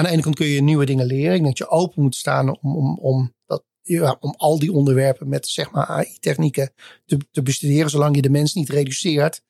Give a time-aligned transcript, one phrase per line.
[0.00, 1.42] aan de ene kant kun je nieuwe dingen leren.
[1.42, 5.48] Dat je open moet staan om, om, om, dat, ja, om al die onderwerpen met
[5.48, 6.72] zeg maar AI-technieken
[7.06, 9.42] te, te bestuderen, zolang je de mens niet reduceert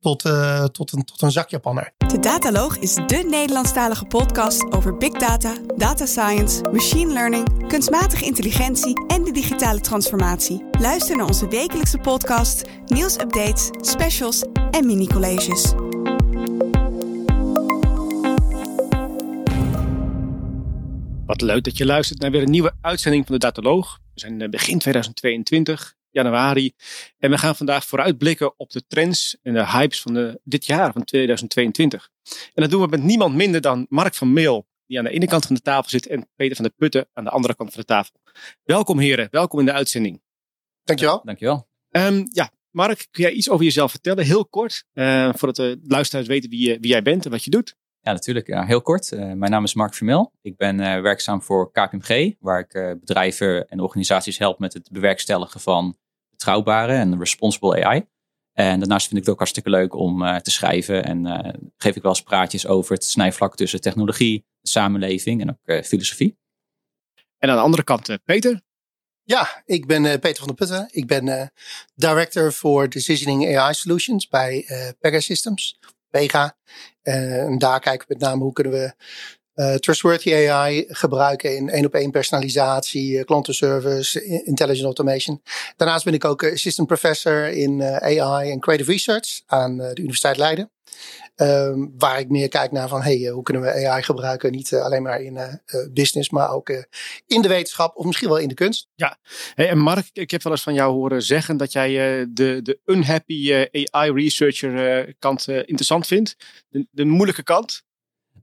[0.00, 1.92] tot, uh, tot, een, tot een zakjapanner.
[2.06, 9.06] De Dataloog is de Nederlandstalige podcast over big data, data science, machine learning, kunstmatige intelligentie
[9.06, 10.64] en de digitale transformatie.
[10.70, 15.85] Luister naar onze wekelijkse podcast, nieuwsupdates, specials en mini-colleges.
[21.26, 23.98] Wat leuk dat je luistert naar weer een nieuwe uitzending van de Dataloog.
[24.14, 26.72] We zijn eh, begin 2022, januari.
[27.18, 30.92] En we gaan vandaag vooruitblikken op de trends en de hypes van de, dit jaar,
[30.92, 32.08] van 2022.
[32.54, 35.26] En dat doen we met niemand minder dan Mark van Meel, die aan de ene
[35.26, 37.80] kant van de tafel zit, en Peter van der Putten aan de andere kant van
[37.80, 38.20] de tafel.
[38.62, 40.22] Welkom heren, welkom in de uitzending.
[40.84, 41.22] Dankjewel.
[41.24, 41.68] Dankjewel.
[41.90, 46.26] Um, ja, Mark, kun jij iets over jezelf vertellen, heel kort, uh, voordat de luisteraars
[46.26, 47.76] weten wie, wie jij bent en wat je doet?
[48.06, 48.46] Ja, natuurlijk.
[48.46, 49.12] Ja, heel kort.
[49.12, 50.32] Uh, mijn naam is Mark Vermel.
[50.42, 54.90] Ik ben uh, werkzaam voor KPMG, waar ik uh, bedrijven en organisaties help met het
[54.90, 55.96] bewerkstelligen van
[56.30, 58.06] betrouwbare en responsible AI.
[58.52, 61.26] En daarnaast vind ik het ook hartstikke leuk om te schrijven en
[61.76, 66.38] geef ik wel eens praatjes over het snijvlak tussen technologie, samenleving en ook filosofie.
[67.38, 68.60] En aan de andere kant, Peter?
[69.22, 70.88] Ja, ik ben Peter van der Putten.
[70.90, 71.52] Ik ben
[71.94, 74.66] Director for Decisioning AI Solutions bij
[75.00, 75.78] Pegasystems.
[77.02, 78.94] Uh, en daar kijken we met name hoe kunnen we
[79.56, 85.42] uh, trustworthy AI gebruiken in één op één personalisatie, uh, klantenservice, intelligent automation.
[85.76, 90.70] Daarnaast ben ik ook assistant professor in AI en creative research aan de Universiteit Leiden.
[91.36, 95.02] Um, waar ik meer kijk naar van hey, hoe kunnen we AI gebruiken, niet alleen
[95.02, 95.60] maar in
[95.92, 96.68] business, maar ook
[97.26, 98.88] in de wetenschap of misschien wel in de kunst.
[98.94, 99.18] Ja,
[99.54, 101.90] en Mark, ik heb wel eens van jou horen zeggen dat jij
[102.28, 106.36] de, de unhappy AI researcher kant interessant vindt,
[106.68, 107.84] de, de moeilijke kant.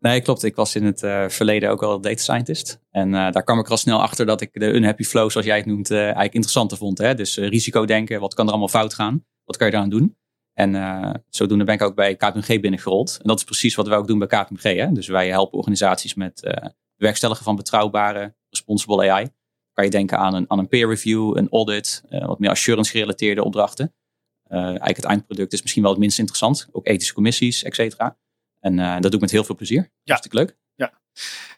[0.03, 0.43] Nee, klopt.
[0.43, 2.79] Ik was in het uh, verleden ook al data scientist.
[2.91, 5.57] En uh, daar kwam ik al snel achter dat ik de unhappy flow, zoals jij
[5.57, 6.97] het noemt, uh, eigenlijk interessanter vond.
[6.97, 7.15] Hè?
[7.15, 9.25] Dus risico denken, wat kan er allemaal fout gaan?
[9.43, 10.17] Wat kan je daaraan doen?
[10.53, 13.17] En zodoende ben ik ook bij KPMG binnengerold.
[13.21, 14.61] En dat is precies wat wij ook doen bij KPMG.
[14.61, 14.91] Hè?
[14.91, 19.27] Dus wij helpen organisaties met het bewerkstelligen van betrouwbare, responsible AI.
[19.73, 23.43] Kan je denken aan een, aan een peer review, een audit, wat meer assurance gerelateerde
[23.43, 23.93] opdrachten.
[24.47, 26.67] eigenlijk het eindproduct is misschien wel het minst interessant.
[26.71, 28.17] Ook ethische commissies, et cetera.
[28.63, 29.81] En uh, dat doe ik met heel veel plezier.
[29.81, 30.13] Ja.
[30.13, 30.57] Hartstikke leuk.
[30.75, 31.01] Ja.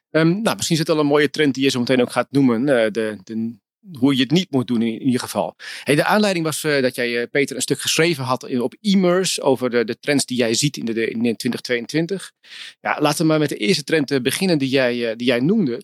[0.10, 2.62] Um, nou, misschien zit al een mooie trend die je zo meteen ook gaat noemen.
[2.62, 3.58] Uh, de, de,
[4.00, 5.56] hoe je het niet moet doen in, in ieder geval.
[5.84, 9.42] Hey, de aanleiding was uh, dat jij, Peter, een stuk geschreven had in, op e-mers
[9.42, 12.32] over de, de trends die jij ziet in, de, in 2022.
[12.80, 15.84] Ja, laten we maar met de eerste trend beginnen die jij, die jij noemde.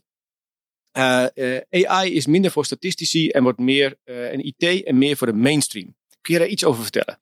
[1.70, 5.96] AI is minder voor statistici en wordt meer een IT en meer voor de mainstream.
[6.22, 7.20] Kun je daar iets over vertellen?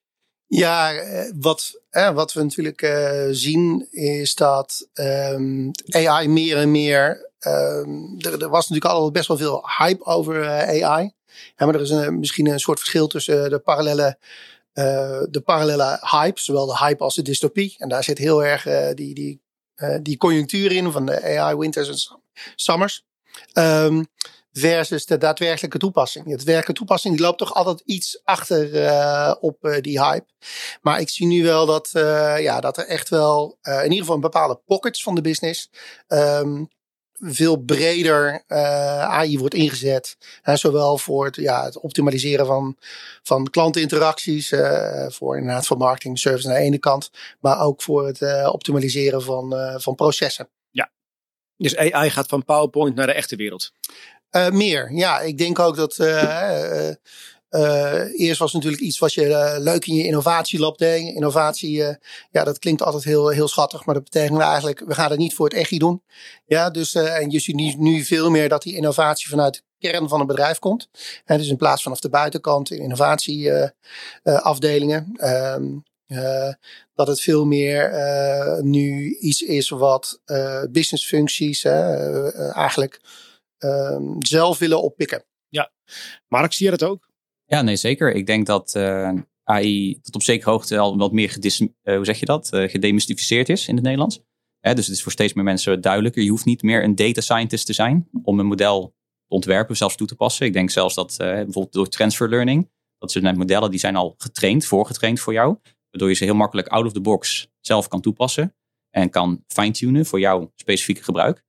[0.50, 6.72] Ja, eh, wat, eh, wat we natuurlijk uh, zien is dat um, AI meer en
[6.72, 7.30] meer.
[7.48, 11.14] Um, er, er, was natuurlijk al best wel veel hype over uh, AI.
[11.58, 14.18] Ja, maar er is misschien een soort verschil tussen de parallele,
[15.30, 17.76] de parallele hype, zowel de hype als de dystopie.
[17.78, 18.64] En daar zit heel erg
[18.96, 19.42] die, die,
[20.02, 22.20] die conjunctuur in van de AI winters en
[22.56, 23.06] summers.
[23.54, 24.08] Um,
[24.60, 26.24] versus de daadwerkelijke toepassing.
[26.24, 30.26] De daadwerkelijke toepassing die loopt toch altijd iets achter uh, op uh, die hype.
[30.82, 34.16] Maar ik zie nu wel dat, uh, ja, dat er echt wel in ieder geval
[34.16, 35.70] een bepaalde pockets van de business
[36.08, 36.68] um,
[37.14, 40.18] veel breder AI wordt ingezet.
[40.42, 42.78] Hè, zowel voor het, ja, het optimaliseren van,
[43.24, 44.54] van klantinteracties,
[45.08, 49.56] voor inderdaad van marketing service aan de ene kant, maar ook voor het optimaliseren van,
[49.82, 50.50] van processen.
[50.70, 50.92] Ja,
[51.58, 53.72] dus AI gaat van PowerPoint naar de echte wereld.
[54.32, 55.20] Uh, meer, ja.
[55.20, 56.90] Ik denk ook dat uh,
[57.50, 61.16] uh, eerst was natuurlijk iets wat je leuk in je innovatielab deed.
[61.16, 61.84] Innovatie,
[62.32, 65.36] ja, dat klinkt altijd heel, heel schattig, maar dat betekent eigenlijk, we gaan het niet
[65.36, 66.04] voor het echi doen.
[66.46, 70.28] Ja, dus, en je ziet nu veel meer dat die innovatie vanuit kern van een
[70.28, 70.90] bedrijf komt.
[71.26, 75.14] En dus in plaats vanaf de buitenkant in innovatieafdelingen.
[76.08, 76.54] Uh,
[76.96, 83.02] dat het veel meer uh, nu iets is wat uh, businessfuncties eigenlijk
[83.60, 85.26] Ehm, zelf willen oppikken.
[85.48, 85.72] Ja,
[86.28, 87.10] Mark, zie je dat ook?
[87.46, 88.14] Ja, nee, zeker.
[88.14, 91.68] Ik denk dat uh, eh, AI tot op zekere hoogte al wat meer gedis, uh,
[91.84, 92.50] hoe zeg je dat?
[92.54, 94.22] Uh, gedemystificeerd is in het Nederlands.
[94.62, 96.24] dus het is voor steeds meer mensen duidelijker.
[96.24, 98.94] Je hoeft niet meer een data scientist te zijn om een model
[99.28, 100.46] te ontwerpen, zelfs toe te passen.
[100.46, 104.66] Ik denk zelfs dat bijvoorbeeld door transfer learning, dat zijn modellen die zijn al getraind,
[104.66, 105.58] voorgetraind voor jou.
[105.90, 108.56] Waardoor je ze heel makkelijk out of the box zelf kan toepassen.
[108.90, 111.44] En kan fine-tunen voor jouw specifieke gebruik.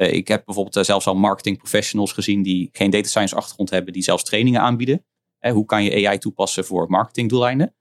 [0.00, 3.70] Uh, ik heb bijvoorbeeld uh, zelfs al marketing professionals gezien die geen data science achtergrond
[3.70, 5.04] hebben, die zelfs trainingen aanbieden.
[5.40, 7.74] Uh, hoe kan je AI toepassen voor marketingdoeleinden?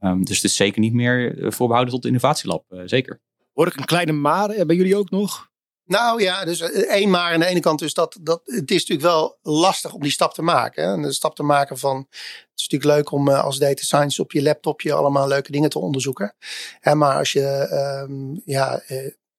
[0.00, 3.20] Um, dus het is zeker niet meer voorbehouden tot de innovatielab, zeker.
[3.52, 5.52] Hoor ik een kleine maar bij jullie ook nog?
[5.84, 7.78] Nou ja, dus één maar aan de ene kant.
[7.78, 10.84] Dus dat, dat, het is natuurlijk wel lastig om die stap te maken.
[10.84, 10.92] Hè?
[10.92, 12.06] En de stap te maken van.
[12.08, 15.78] Het is natuurlijk leuk om als data science op je laptopje allemaal leuke dingen te
[15.78, 16.34] onderzoeken.
[16.80, 17.68] Hè, maar als je
[18.08, 18.82] um, ja,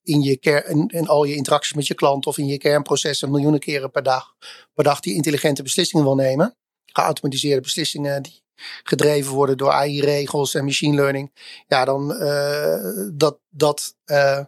[0.05, 3.59] in, je kern, in, al je interacties met je klant of in je kernprocessen miljoenen
[3.59, 4.35] keren per dag,
[4.73, 6.55] per dag die intelligente beslissingen wil nemen.
[6.85, 8.43] Geautomatiseerde beslissingen die
[8.83, 11.31] gedreven worden door AI-regels en machine learning.
[11.67, 14.43] Ja, dan uh, dat, dat, uh,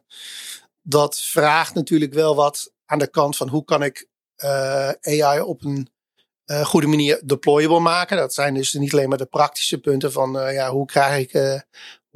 [0.82, 4.08] dat vraagt natuurlijk wel wat aan de kant van hoe kan ik
[4.44, 5.90] uh, AI op een
[6.64, 8.18] goede manier deployable maken.
[8.18, 11.64] Dat zijn dus niet alleen maar de praktische punten van ja, hoe krijg ik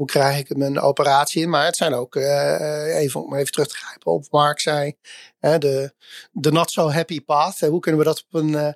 [0.01, 1.49] hoe krijg ik mijn operatie in?
[1.49, 4.93] Maar het zijn ook, uh, even om even terug te grijpen op Mark zei,
[5.39, 5.93] de,
[6.31, 7.59] de not so happy path.
[7.59, 8.67] hoe kunnen we dat op een, uh,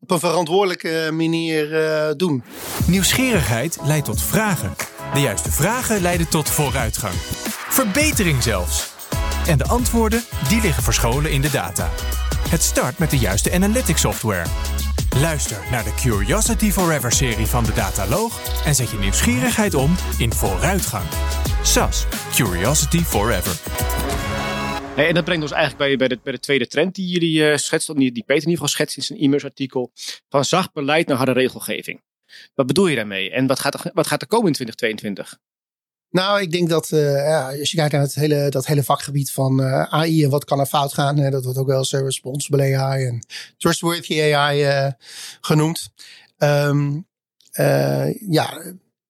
[0.00, 1.68] op een verantwoordelijke manier
[2.16, 2.44] doen?
[2.86, 4.74] Nieuwsgierigheid leidt tot vragen.
[5.14, 7.14] De juiste vragen leiden tot vooruitgang.
[7.68, 8.94] Verbetering zelfs.
[9.46, 11.88] En de antwoorden, die liggen verscholen in de data.
[12.48, 14.46] Het start met de juiste analytics software.
[15.20, 20.32] Luister naar de Curiosity Forever serie van de Dataloog en zet je nieuwsgierigheid om in
[20.32, 21.04] vooruitgang.
[21.62, 23.60] SAS, Curiosity Forever.
[24.96, 28.12] en dat brengt ons eigenlijk bij, bij, de, tweede trend die jullie uh, schetst, die,
[28.12, 29.92] die Peter in ieder geval schetst in zijn e-mails artikel.
[30.28, 32.02] Van zacht beleid naar harde regelgeving.
[32.54, 33.30] Wat bedoel je daarmee?
[33.30, 35.38] En wat gaat er, wat gaat er komen in 2022?
[36.12, 39.32] Nou, ik denk dat uh, ja, als je kijkt naar het hele, dat hele vakgebied
[39.32, 43.06] van uh, AI en wat kan er fout gaan, dat wordt ook wel responsible AI
[43.06, 43.26] en
[43.58, 44.92] trustworthy AI uh,
[45.40, 45.90] genoemd.
[46.38, 47.06] Um,
[48.28, 48.62] ja,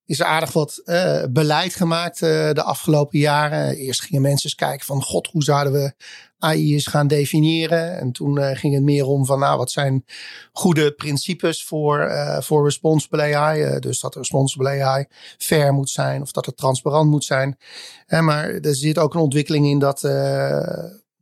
[0.07, 3.77] is er aardig wat uh, beleid gemaakt uh, de afgelopen jaren.
[3.77, 5.95] Eerst gingen mensen eens kijken van god, hoe zouden we
[6.39, 7.99] AI eens gaan definiëren?
[7.99, 10.05] En toen uh, ging het meer om van nou, wat zijn
[10.53, 12.11] goede principes voor,
[12.41, 13.79] voor responsible AI?
[13.79, 15.07] dus dat responsible AI
[15.39, 17.59] fair moet zijn of dat het transparant moet zijn.
[18.07, 20.01] maar er zit ook een ontwikkeling in dat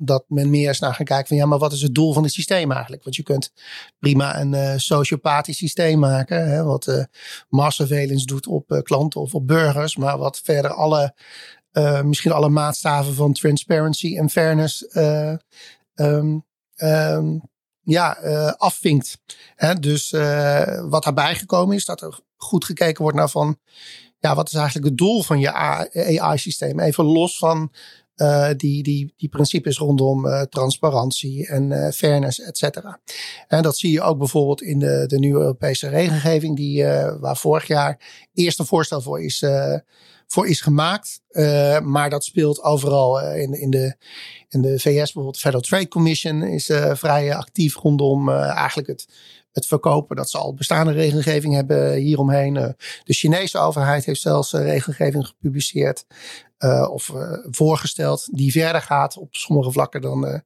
[0.02, 2.22] dat men meer is naar gaan kijken van ja, maar wat is het doel van
[2.22, 3.02] het systeem eigenlijk?
[3.04, 3.52] Want je kunt
[3.98, 7.04] prima een uh, sociopathisch systeem maken, hè, wat uh,
[7.48, 11.14] mass surveillance doet op uh, klanten of op burgers, maar wat verder alle,
[12.02, 14.86] misschien alle maatstaven van transparency en fairness
[15.94, 16.44] um,
[17.82, 18.10] ja,
[18.56, 19.18] afvinkt.
[19.54, 19.74] Hè?
[19.74, 20.10] Dus
[20.88, 23.58] wat daarbij gekomen is, dat er goed gekeken wordt naar van
[24.18, 26.80] ja, wat is eigenlijk het doel van je AI-systeem?
[26.80, 27.72] Even los van
[28.20, 33.00] uh, die, die, die principes rondom uh, transparantie en uh, fairness, et cetera.
[33.48, 36.84] En dat zie je ook bijvoorbeeld in de, de nieuwe Europese regelgeving, die,
[37.20, 39.44] waar vorig jaar eerst een voorstel voor is,
[40.26, 41.20] voor is gemaakt.
[41.82, 43.96] maar dat speelt overal in, in, de,
[44.48, 49.06] in de VS, bijvoorbeeld de Federal Trade Commission is vrij actief rondom eigenlijk het
[49.52, 50.16] het verkopen.
[50.16, 52.54] Dat ze al bestaande regelgeving hebben hieromheen.
[52.54, 56.04] de Chinese overheid heeft zelfs regelgeving gepubliceerd.
[56.64, 60.38] Uh, of uh, voorgesteld die verder gaat op sommige vlakken dan uh,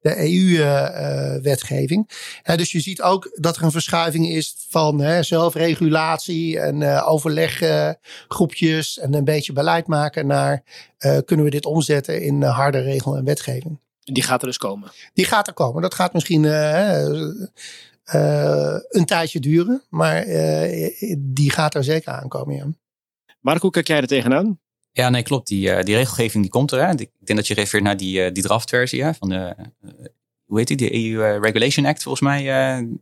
[0.00, 2.10] de EU-wetgeving.
[2.42, 9.24] dus je ziet ook dat er een verschuiving is van zelfregulatie en overleggroepjes en een
[9.24, 10.62] beetje beleid maken naar
[11.24, 13.80] kunnen we dit omzetten in harde regel en wetgeving.
[14.00, 14.90] Die gaat er dus komen?
[15.12, 15.82] Die gaat er komen.
[15.82, 16.44] Dat gaat misschien
[18.88, 20.24] een tijdje duren, maar
[21.18, 22.56] die gaat er zeker aankomen.
[22.56, 22.66] Ja.
[23.40, 24.58] Mark, hoe kijk jij er tegenaan?
[24.92, 25.48] Ja, nee, klopt.
[25.48, 26.90] Die, uh, die regelgeving die komt er.
[26.90, 29.54] Ik denk dat je refereert naar die, uh, die draftversie van de,
[29.84, 29.90] uh,
[30.44, 32.42] hoe heet die, de EU Regulation Act volgens mij,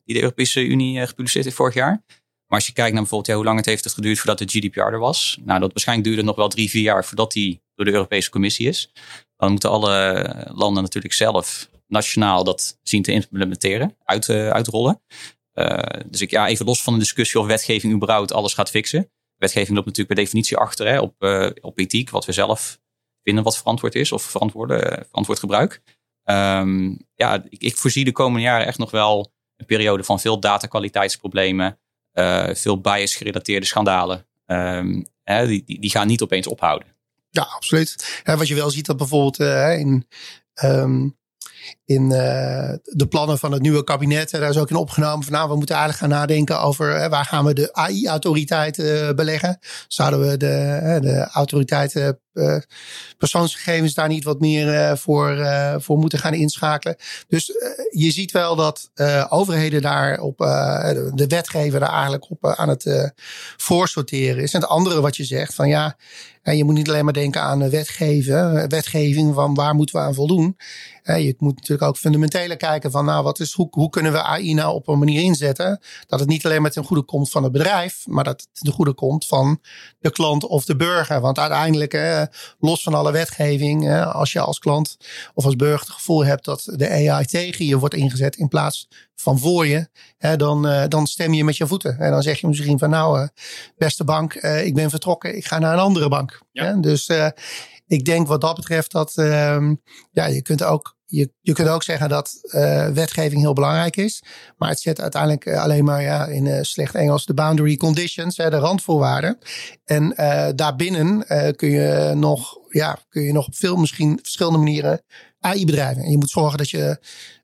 [0.04, 2.04] die de Europese Unie gepubliceerd heeft vorig jaar.
[2.46, 4.80] Maar als je kijkt naar bijvoorbeeld ja, hoe lang het heeft geduurd voordat de GDPR
[4.80, 5.38] er was.
[5.44, 8.68] Nou, dat waarschijnlijk duurde nog wel drie, vier jaar voordat die door de Europese Commissie
[8.68, 8.92] is.
[9.36, 15.00] Dan moeten alle landen natuurlijk zelf nationaal dat zien te implementeren, uit, uitrollen.
[16.06, 19.74] dus ik, ja, even los van de discussie of wetgeving überhaupt alles gaat fixen wetgeving
[19.74, 22.78] loopt natuurlijk per definitie achter hè, op, uh, op ethiek, wat we zelf
[23.22, 25.82] vinden wat verantwoord is of verantwoorde, uh, verantwoord gebruik.
[26.24, 30.40] Um, ja, ik, ik, voorzie de komende jaren echt nog wel een periode van veel
[30.40, 31.78] datakwaliteitsproblemen,
[32.12, 34.26] uh, veel bias gerelateerde schandalen.
[34.46, 36.88] Um, hè, die, die, die, gaan niet opeens ophouden.
[37.30, 38.20] Ja, absoluut.
[38.24, 39.38] Ja, wat je wel ziet dat bijvoorbeeld
[39.78, 40.06] in
[40.62, 41.16] um,
[41.84, 44.30] in uh, de plannen van het nieuwe kabinet.
[44.30, 47.24] Daar is ook in opgenomen van nou, we moeten eigenlijk gaan nadenken over uh, waar
[47.24, 48.76] gaan we de AI-autoriteit
[49.16, 49.58] beleggen.
[49.88, 52.16] Zouden we de, de autoriteit
[53.18, 55.46] persoonsgegevens daar niet wat meer voor,
[55.78, 56.96] voor moeten gaan inschakelen.
[57.28, 57.46] Dus
[57.90, 58.90] je ziet wel dat
[59.28, 63.12] overheden daar op, de wetgever daar eigenlijk op aan het
[63.56, 64.52] voorsorteren is.
[64.52, 65.96] En het andere wat je zegt van ja,
[66.42, 70.56] je moet niet alleen maar denken aan wetgeven, wetgeving van waar moeten we aan voldoen.
[71.02, 74.54] Je moet natuurlijk ook fundamenteler kijken van nou, wat is, hoe, hoe kunnen we AI
[74.54, 77.52] nou op een manier inzetten dat het niet alleen met een goede komt van het
[77.52, 79.60] bedrijf, maar dat het de goede komt van
[79.98, 81.20] de klant of de burger.
[81.20, 82.22] Want uiteindelijk, eh,
[82.58, 84.96] los van alle wetgeving, als je als klant
[85.34, 88.88] of als burger het gevoel hebt dat de AI tegen je wordt ingezet in plaats
[89.14, 91.98] van voor je, hè, dan, dan stem je met je voeten.
[91.98, 93.28] En dan zeg je misschien van nou,
[93.76, 96.40] beste bank, ik ben vertrokken, ik ga naar een andere bank.
[96.52, 96.72] Ja.
[96.72, 97.10] Dus
[97.86, 99.74] ik denk wat dat betreft dat ehm,
[100.10, 104.22] ja, je kunt ook je, je kunt ook zeggen dat uh, wetgeving heel belangrijk is.
[104.56, 108.36] Maar het zet uiteindelijk eh, alleen maar ja, in uh, slecht Engels de boundary conditions,
[108.36, 109.38] hè, de randvoorwaarden.
[109.84, 110.14] En
[110.56, 115.02] daarbinnen kun, je nog, ja, kun je nog op veel misschien verschillende manieren
[115.40, 116.02] AI bedrijven.
[116.02, 116.98] En je moet zorgen dat je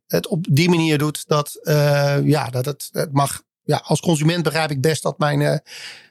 [0.07, 1.61] het op die manier doet dat,
[2.25, 3.43] ja, dat het, mag.
[3.65, 5.63] Ja, als consument begrijp ik best dat mijn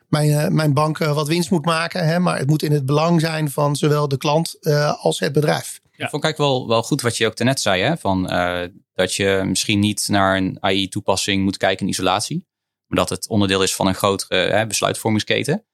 [0.07, 2.05] mijn, mijn bank wat winst moet maken.
[2.05, 4.57] Hè, maar het moet in het belang zijn van zowel de klant
[4.99, 5.80] als het bedrijf.
[6.03, 7.81] Ik vond kijk wel, wel goed wat je ook net zei.
[7.81, 7.97] Hè?
[7.97, 12.47] Van, uh, dat je misschien niet naar een AI-toepassing moet kijken in isolatie.
[12.87, 15.65] Maar dat het onderdeel is van een grotere besluitvormingsketen.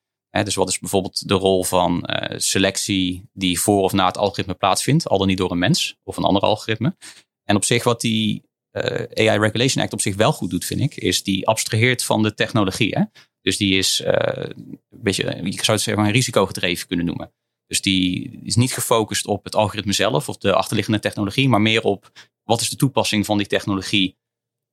[0.43, 4.53] Dus wat is bijvoorbeeld de rol van uh, selectie die voor of na het algoritme
[4.53, 5.07] plaatsvindt.
[5.07, 6.97] Al dan niet door een mens of een ander algoritme.
[7.43, 8.43] En op zich wat die
[9.13, 10.95] AI Regulation Act op zich wel goed doet, vind ik.
[10.95, 12.97] Is die abstraheert van de technologie.
[12.97, 13.03] Hè?
[13.41, 17.31] Dus die is een beetje, je zou het zeggen, een risicogedreven kunnen noemen.
[17.67, 21.81] Dus die is niet gefocust op het algoritme zelf of de achterliggende technologie, maar meer
[21.81, 22.11] op
[22.43, 24.17] wat is de toepassing van die technologie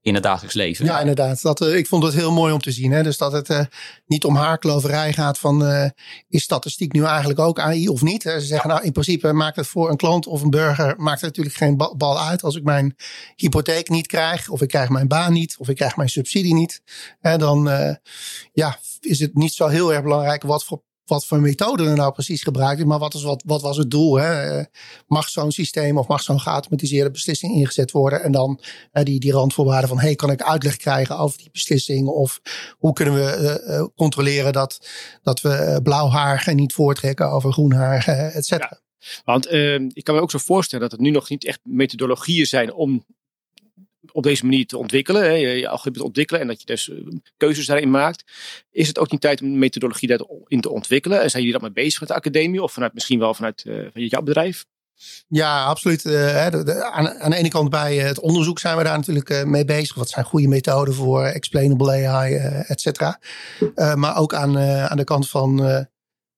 [0.05, 0.85] in het dagelijks leven.
[0.85, 1.43] Ja, inderdaad.
[1.43, 2.93] Dat, uh, ik vond het heel mooi om te zien.
[2.93, 3.03] Hè?
[3.03, 3.61] Dus dat het uh,
[4.07, 5.89] niet om haarkloverij gaat van uh,
[6.29, 8.23] is statistiek nu eigenlijk ook AI of niet.
[8.23, 11.31] Ze zeggen nou in principe maakt het voor een klant of een burger maakt het
[11.37, 12.97] natuurlijk geen bal uit als ik mijn
[13.37, 16.83] hypotheek niet krijg of ik krijg mijn baan niet of ik krijg mijn subsidie niet.
[17.21, 17.65] Hè, dan
[18.53, 22.13] ja, is het niet zo heel erg belangrijk wat voor wat voor methode er nou
[22.13, 24.15] precies gebruikt is, maar wat, wat, wat was het doel?
[24.15, 24.59] Hè?
[24.59, 24.65] Eh,
[25.07, 28.23] mag zo'n systeem of mag zo'n geautomatiseerde beslissing ingezet worden?
[28.23, 28.61] En dan
[28.93, 32.09] uh, die, die randvoorwaarden van, hey, kan ik uitleg krijgen over die beslissing?
[32.09, 32.41] Of
[32.79, 34.89] hoe kunnen we uh, controleren dat,
[35.23, 38.83] dat we blauw haar niet voortrekken over groen haar, et cetera?
[39.25, 39.53] Want
[39.93, 43.05] ik kan me ook zo voorstellen dat het nu nog niet echt methodologieën zijn om
[44.13, 46.97] op deze manier te ontwikkelen, hè, je algoritme te ontwikkelen en dat je dus eh,
[47.37, 48.25] keuzes daarin maakt,
[48.71, 51.23] is het ook niet tijd om een methodologie daarin te ontwikkelen?
[51.23, 53.87] En zijn jullie dat mee bezig met de academie of vanuit, misschien wel vanuit uh,
[53.93, 54.65] jouw bedrijf?
[55.29, 56.05] Ja, absoluut.
[56.05, 59.95] Uh, aan, aan, de ene kant bij het onderzoek zijn we daar natuurlijk mee bezig.
[59.95, 62.35] Wat zijn goede methoden voor explainable AI,
[62.67, 63.21] et cetera.
[63.95, 65.87] maar ook aan, aan de kant van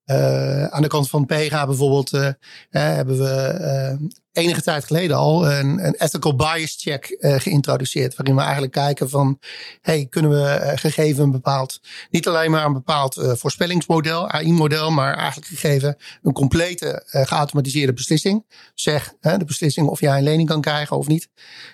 [0.07, 2.29] uh, aan de kant van PEGA bijvoorbeeld uh,
[2.71, 3.59] hebben we
[4.01, 8.17] uh, enige tijd geleden al een, een ethical bias check geïntroduceerd.
[8.17, 9.39] Waarin we eigenlijk kijken van,
[9.81, 15.47] hey, kunnen we gegeven een bepaald, niet alleen maar een bepaald voorspellingsmodel, AI-model, maar eigenlijk
[15.47, 18.45] gegeven een complete geautomatiseerde beslissing.
[18.75, 21.29] Zeg, de beslissing of jij een lening kan krijgen of niet.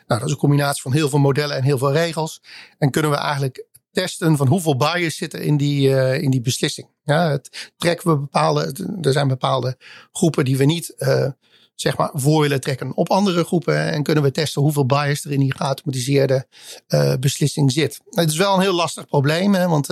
[0.06, 2.42] Nou, dat is een combinatie van heel veel modellen en heel veel regels.
[2.78, 6.88] En kunnen we eigenlijk testen van hoeveel bias zitten in die, uh, in die beslissing.
[7.04, 9.76] Ja, het, trekken we bepaalde, er zijn bepaalde
[10.12, 11.26] groepen die we niet uh,
[11.75, 13.92] zeg maar voor willen trekken op andere groepen.
[13.92, 16.46] En kunnen we testen hoeveel bias er in die geautomatiseerde
[16.88, 18.00] uh, beslissing zit.
[18.11, 19.87] Het is wel een heel lastig probleem, hè, want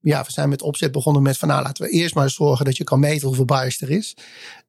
[0.00, 2.76] ja, we zijn met opzet begonnen met van nou laten we eerst maar zorgen dat
[2.76, 4.16] je kan meten hoeveel bias er is.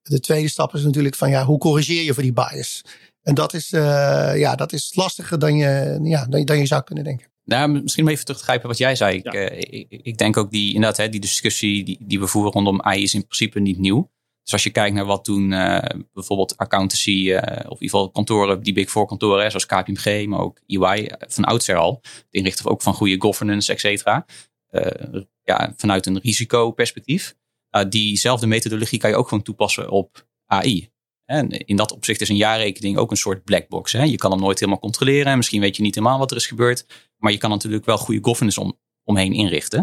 [0.01, 2.81] De tweede stap is natuurlijk van ja, hoe corrigeer je voor die bias?
[3.21, 7.32] En dat is, ja, dat is lastiger dan je, ja, dan je zou kunnen denken.
[7.45, 9.17] Nou, misschien even terug te grijpen wat jij zei.
[9.17, 12.51] Ik, uh, ik, ik, denk ook die, inderdaad, hè, die discussie die, die we voeren
[12.51, 14.11] rondom AI is in principe niet nieuw.
[14.43, 15.79] Dus als je kijkt naar wat toen uh,
[16.13, 20.39] bijvoorbeeld accountancy uh, of in ieder geval kantoren, die big four kantoren, zoals KPMG, maar
[20.39, 24.25] ook EY, van oudsher al, het inrichten ook van goede governance, et cetera.
[25.43, 27.35] ja, vanuit een risicoperspectief.
[27.89, 30.91] diezelfde methodologie kan je ook gewoon toepassen op AI.
[31.25, 33.91] En in dat opzicht is een jaarrekening ook een soort black box.
[33.91, 34.03] Hè?
[34.03, 35.37] Je kan hem nooit helemaal controleren.
[35.37, 36.85] Misschien weet je niet helemaal wat er is gebeurd.
[37.17, 39.79] Maar je kan natuurlijk wel goede governance om, omheen inrichten.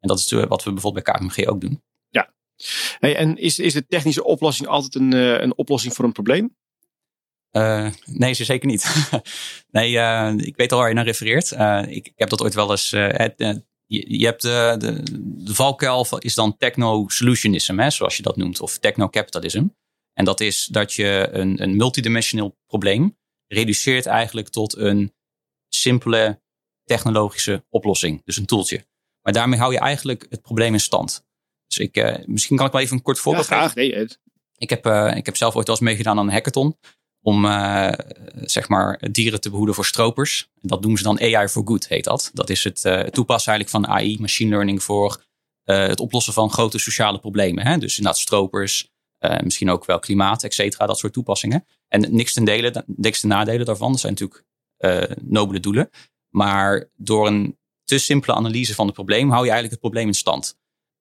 [0.00, 1.82] En dat is eh, wat we bijvoorbeeld bij KPMG ook doen.
[2.08, 2.32] Ja.
[2.98, 6.56] Hey, en is, is de technische oplossing altijd een, eh, een oplossing voor een probleem?
[7.52, 9.10] Uh, nee, zeker niet.
[9.70, 11.52] nee, uh, ik weet al waar je naar refereert.
[11.52, 12.90] Uh, ik, ik, heb dat ooit wel eens.
[12.90, 15.02] je, je, hebt de, de,
[15.44, 19.64] de valkuil is dan techno-solutionism, zoals je dat noemt, of techno-capitalism.
[20.14, 25.14] En dat is dat je een, een multidimensioneel probleem reduceert eigenlijk tot een
[25.68, 26.42] simpele
[26.84, 28.22] technologische oplossing.
[28.24, 28.86] Dus een toeltje.
[29.22, 31.24] Maar daarmee hou je eigenlijk het probleem in stand.
[31.66, 33.74] Dus ik, uh, misschien kan ik wel even een kort voorbeeld ja, graag.
[33.74, 34.08] Nee,
[34.56, 36.78] ik, heb, uh, ik heb zelf ooit wel eens meegedaan aan een hackathon.
[37.20, 37.92] Om uh,
[38.40, 40.50] zeg maar dieren te behoeden voor stropers.
[40.62, 42.30] En dat doen ze dan AI for Good, heet dat.
[42.32, 42.80] Dat is het
[43.12, 45.24] toepassen eigenlijk van AI, machine learning, voor
[45.64, 47.66] het oplossen van grote sociale problemen.
[47.66, 47.78] Hè?
[47.78, 48.93] Dus inderdaad stropers,
[49.24, 51.66] uh, misschien ook wel klimaat, et cetera, dat soort toepassingen.
[51.88, 53.90] En niks ten, delen, niks ten nadelen daarvan.
[53.90, 54.44] Dat zijn natuurlijk
[54.78, 55.90] uh, nobele doelen.
[56.28, 60.14] Maar door een te simpele analyse van het probleem hou je eigenlijk het probleem in
[60.14, 60.58] stand.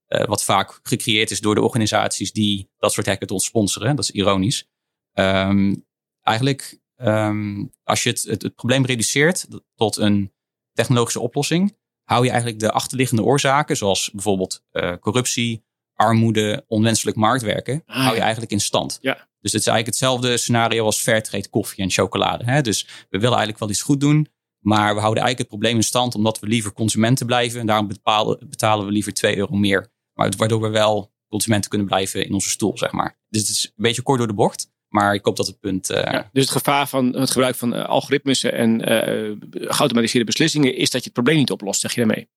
[0.07, 3.95] wat vaak gecreëerd is door de organisaties die dat soort hackathons sponsoren.
[3.95, 4.67] Dat is ironisch.
[5.13, 5.75] Ehm,
[6.21, 10.33] eigenlijk, um, als je het, het, het, probleem reduceert tot een
[10.73, 14.63] technologische oplossing, hou je eigenlijk de achterliggende oorzaken, zoals bijvoorbeeld
[14.99, 15.63] corruptie,
[15.95, 18.97] armoede, onwenselijk marktwerken, ah, hou je eigenlijk in stand.
[19.01, 19.13] Ja.
[19.13, 22.43] Dus het is eigenlijk hetzelfde scenario als fairtrade koffie en chocolade.
[22.45, 22.61] Hè?
[22.61, 24.27] Dus we willen eigenlijk wel iets goed doen,
[24.59, 27.59] maar we houden eigenlijk het probleem in stand omdat we liever consumenten blijven.
[27.59, 29.91] En daarom betalen, betalen we liever 2 euro meer.
[30.13, 33.17] Maar waardoor we wel consumenten kunnen blijven in onze stoel, zeg maar.
[33.29, 34.71] Dus het is een beetje kort door de bocht.
[34.87, 35.91] Maar ik hoop dat het punt.
[35.91, 35.97] Uh...
[35.97, 40.89] Ja, dus het gevaar van het gebruik van uh, algoritmes en uh, geautomatiseerde beslissingen is
[40.89, 42.29] dat je het probleem niet oplost, zeg je daarmee?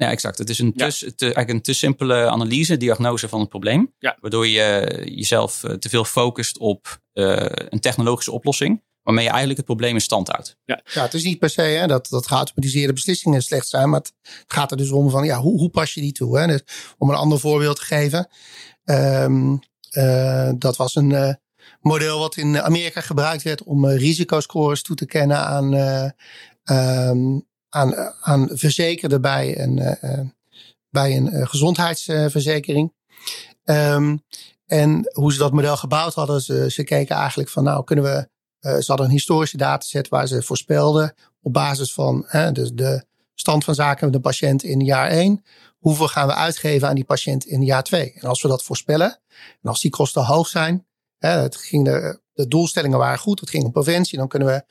[0.00, 0.38] Ja, exact.
[0.38, 3.94] Het is een, te, eigenlijk een te simpele analyse, diagnose van het probleem.
[3.98, 4.16] Ja.
[4.20, 8.82] Waardoor je jezelf te veel focust op een technologische oplossing.
[9.02, 10.56] Waarmee je eigenlijk het probleem in stand houdt.
[10.64, 13.90] Ja, ja het is niet per se hè, dat, dat geautomatiseerde beslissingen slecht zijn.
[13.90, 14.14] Maar het
[14.46, 16.38] gaat er dus om van ja, hoe, hoe pas je die toe?
[16.38, 16.46] Hè?
[16.46, 16.62] Dus
[16.98, 18.28] om een ander voorbeeld te geven.
[18.84, 19.58] Um,
[20.58, 21.38] dat was een
[21.80, 25.74] model wat in Amerika gebruikt werd om uh, risicoscores toe te kennen aan,
[26.64, 30.20] um, aan, aan verzekerden bij een, uh,
[30.90, 32.92] bij een gezondheidsverzekering.
[33.64, 34.22] Um,
[34.66, 38.28] en hoe ze dat model gebouwd hadden, ze, ze keken eigenlijk van nou kunnen we,
[38.60, 43.74] ze hadden een historische dataset waar ze voorspelden op basis van dus de stand van
[43.74, 45.44] zaken met de patiënt in jaar 1.
[45.78, 48.12] Hoeveel gaan we uitgeven aan die patiënt in jaar 2?
[48.12, 49.18] En als we dat voorspellen,
[49.62, 50.86] en als die kosten hoog zijn,
[51.18, 53.40] het ging de, de doelstellingen waren goed.
[53.40, 54.18] Het ging om preventie.
[54.18, 54.64] Dan kunnen we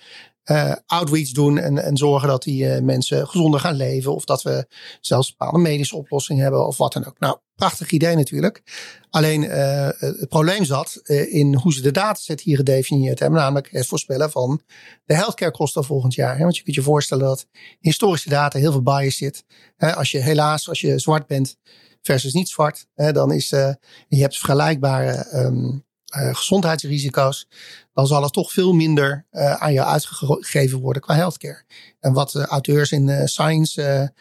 [0.52, 4.16] uh, outreach doen en, en zorgen dat die uh, mensen gezonder gaan leven.
[4.16, 4.68] Of dat we
[5.02, 7.20] zelfs bepaalde medische oplossingen hebben of wat dan ook.
[7.20, 8.62] Nou, prachtig idee natuurlijk.
[9.10, 13.40] Alleen uh, het probleem zat in hoe ze de dataset hier gedefinieerd hebben.
[13.40, 14.62] Namelijk het voorspellen van
[15.06, 16.38] de healthcare kosten volgend jaar.
[16.40, 17.48] Want je kunt je voorstellen dat
[17.80, 19.44] historische data heel veel bias zit.
[19.78, 21.58] Als je helaas, als je zwart bent
[22.02, 22.88] versus niet zwart.
[22.96, 23.78] Dan is, je
[24.08, 25.88] hebt vergelijkbare um,
[26.18, 27.48] uh, gezondheidsrisico's,
[27.94, 31.64] dan zal er toch veel minder uh, aan je uitgegeven worden qua healthcare.
[32.00, 34.12] En wat de auteurs in uh, Science,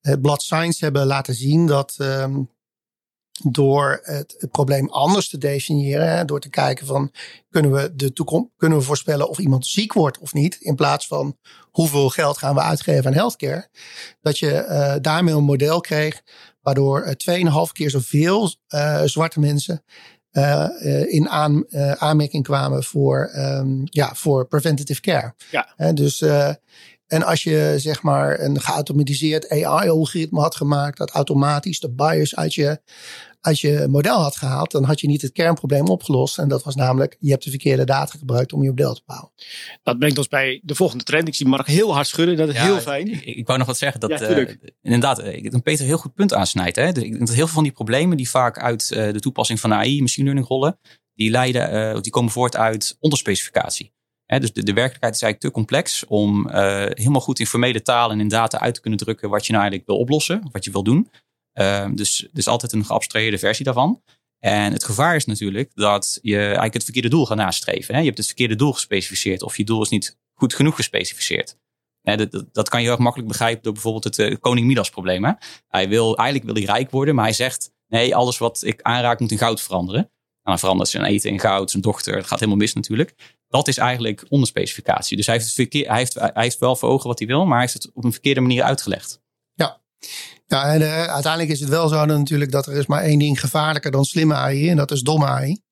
[0.00, 2.52] het blad Science hebben laten zien, dat um,
[3.42, 7.12] door het, probleem anders te definiëren, door te kijken van
[7.50, 11.06] kunnen we de toekomst, kunnen we voorspellen of iemand ziek wordt of niet, in plaats
[11.06, 11.38] van
[11.70, 13.68] hoeveel geld gaan we uitgeven aan healthcare,
[14.20, 16.22] dat je daarmee een model kreeg
[16.60, 18.54] waardoor 2,5 keer zoveel
[19.04, 19.84] zwarte mensen
[20.34, 20.68] uh,
[21.12, 25.34] in aan, uh, aanmerking kwamen voor, um, ja, voor preventative care.
[25.50, 25.92] Ja.
[25.92, 26.22] dus,
[27.06, 32.54] en als je zeg maar een geautomatiseerd AI-algoritme had gemaakt, dat automatisch de bias uit
[32.54, 32.80] je,
[33.44, 36.38] uit je model had gehaald, dan had je niet het kernprobleem opgelost.
[36.38, 39.30] En dat was namelijk, je hebt de verkeerde data gebruikt om je model te bouwen.
[39.82, 41.28] Dat brengt ons bij de volgende trend.
[41.28, 43.08] Ik zie Mark heel hard schudden, dat is heel fijn.
[43.08, 44.00] Ik, ik, wou nog wat zeggen.
[44.00, 44.48] Dat, ja, uh,
[44.82, 46.76] inderdaad, ik denk Peter een heel goed punt aansnijdt.
[46.76, 46.92] Hè?
[46.92, 49.60] Dus ik denk dat heel veel van die problemen die vaak uit uh, de toepassing
[49.60, 50.78] van AI, machine learning rollen,
[51.14, 53.92] die, leiden, uh, die komen voort uit onderspecificatie.
[54.26, 54.40] Hè?
[54.40, 58.20] dus de, de, werkelijkheid is eigenlijk te complex om helemaal goed in formele taal en
[58.20, 60.82] in data uit te kunnen drukken wat je nou eigenlijk wil oplossen, wat je wil
[60.82, 61.08] doen.
[61.54, 64.02] Um, dus, dus altijd een geabstraheerde versie daarvan.
[64.38, 67.94] En het gevaar is natuurlijk dat je eigenlijk het verkeerde doel gaat nastreven.
[67.94, 68.00] Hè?
[68.00, 71.56] Je hebt het verkeerde doel gespecificeerd of je doel is niet goed genoeg gespecificeerd.
[72.02, 75.24] dat, dat, kan je heel erg makkelijk begrijpen door bijvoorbeeld het uh, koning Midas probleem.
[75.24, 75.32] Hè?
[75.68, 79.20] Hij wil, eigenlijk wil hij rijk worden, maar hij zegt nee, alles wat ik aanraak
[79.20, 80.00] moet in goud veranderen.
[80.00, 83.14] En dan verandert zijn eten in goud, zijn dochter, het gaat helemaal mis natuurlijk.
[83.48, 85.16] Dat is eigenlijk onderspecificatie.
[85.16, 87.44] Dus hij heeft, het verkeer, hij, heeft, hij heeft wel voor ogen wat hij wil,
[87.44, 89.22] maar hij heeft het op een verkeerde manier uitgelegd.
[89.54, 89.80] Ja,
[90.46, 93.40] ja, en uh, uiteindelijk is het wel zo natuurlijk dat er is maar één ding
[93.40, 95.62] gevaarlijker dan slimme AI en dat is domme AI.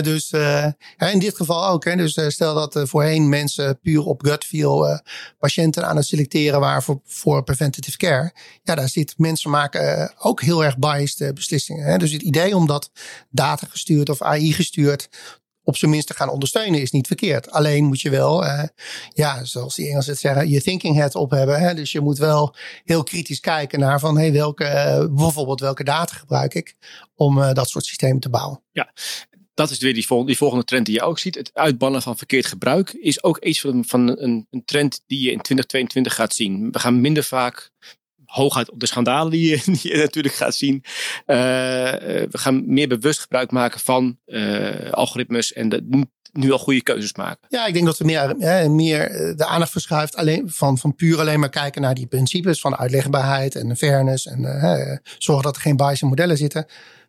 [0.00, 0.66] Dus uh,
[0.98, 1.84] in dit geval ook.
[1.84, 5.00] Hè, dus stel dat voorheen mensen puur op gut feel
[5.38, 8.32] patiënten aan het selecteren waren voor, voor preventative care.
[8.62, 11.84] Ja, daar zit mensen maken ook heel erg biased beslissingen.
[11.84, 11.98] Hè.
[11.98, 12.90] Dus het idee om dat
[13.30, 15.08] data gestuurd of AI gestuurd
[15.66, 17.50] op zijn minst te gaan ondersteunen is niet verkeerd.
[17.50, 18.62] Alleen moet je wel, uh,
[19.12, 21.76] ja, zoals die Engelsen het zeggen, je thinking hat op hebben.
[21.76, 26.14] Dus je moet wel heel kritisch kijken naar van, hey, welke, uh, bijvoorbeeld welke data
[26.14, 26.76] gebruik ik
[27.14, 28.62] om uh, dat soort systemen te bouwen.
[28.72, 28.92] Ja,
[29.54, 31.34] dat is weer die volgende, die volgende trend die je ook ziet.
[31.34, 35.30] Het uitbannen van verkeerd gebruik is ook iets van, van een, een trend die je
[35.30, 36.72] in 2022 gaat zien.
[36.72, 37.70] We gaan minder vaak
[38.26, 40.74] hooguit op de schandalen die je, natuurlijk gaat zien.
[40.84, 40.86] Uh,
[41.26, 47.14] we gaan meer bewust gebruik maken van uh, algoritmes en de, nu al goede keuzes
[47.14, 47.46] maken.
[47.48, 51.20] Ja, ik denk dat we meer, hè, meer de aandacht verschuift alleen van, van puur
[51.20, 55.76] alleen maar kijken naar die principes van uitlegbaarheid en fairness en zorgen dat er geen
[55.76, 56.66] bias in modellen zitten.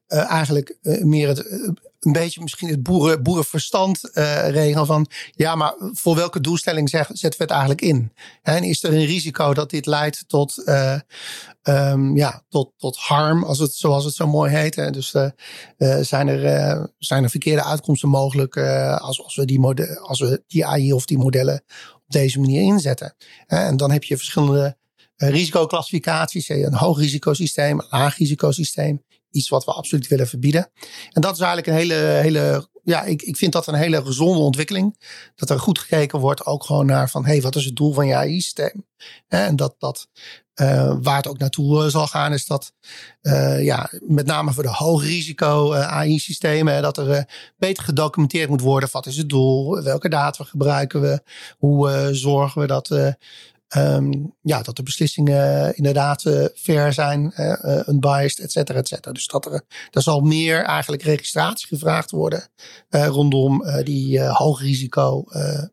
[0.07, 6.41] eigenlijk meer het een beetje misschien het boeren, boerenverstand uh, van ja, maar voor welke
[6.41, 8.13] doelstelling zetten we het eigenlijk in?
[8.41, 10.99] En is er een risico dat dit leidt tot, uh,
[11.63, 14.75] um, ja, tot, tot harm, als het, zoals het zo mooi heet?
[14.75, 14.89] Hè?
[14.89, 15.29] Dus uh,
[16.01, 18.57] zijn, er, zijn er verkeerde uitkomsten mogelijk
[18.97, 19.65] als, als, we die
[20.01, 21.63] als we die AI of die modellen
[21.95, 23.15] op deze manier inzetten?
[23.45, 24.77] En dan heb je verschillende
[25.15, 30.71] risicoclassificaties, een hoog risicosysteem, een laag risicosysteem iets wat we absoluut willen verbieden.
[31.11, 34.39] En dat is eigenlijk een hele, hele ja, ik, ik vind dat een hele gezonde
[34.39, 34.99] ontwikkeling.
[35.35, 37.93] Dat er goed gekeken wordt ook gewoon naar van, hé, hey, wat is het doel
[37.93, 38.85] van je AI-systeem?
[39.27, 40.07] En dat, dat
[40.55, 42.73] uh, waar het ook naartoe eh, zal gaan, is dat
[43.21, 48.89] uh, ja, met name voor de hoog risico AI-systemen, dat er beter gedocumenteerd moet worden.
[48.91, 49.83] Wat is het doel?
[49.83, 51.21] Welke data gebruiken we?
[51.57, 53.15] Hoe zorgen we dat
[53.75, 59.13] Um, ja, dat de beslissingen inderdaad uh, fair zijn, uh, unbiased, et cetera, et cetera.
[59.13, 62.49] Dus dat er, er zal meer eigenlijk registratie gevraagd worden
[62.89, 65.23] rondom die hoog risico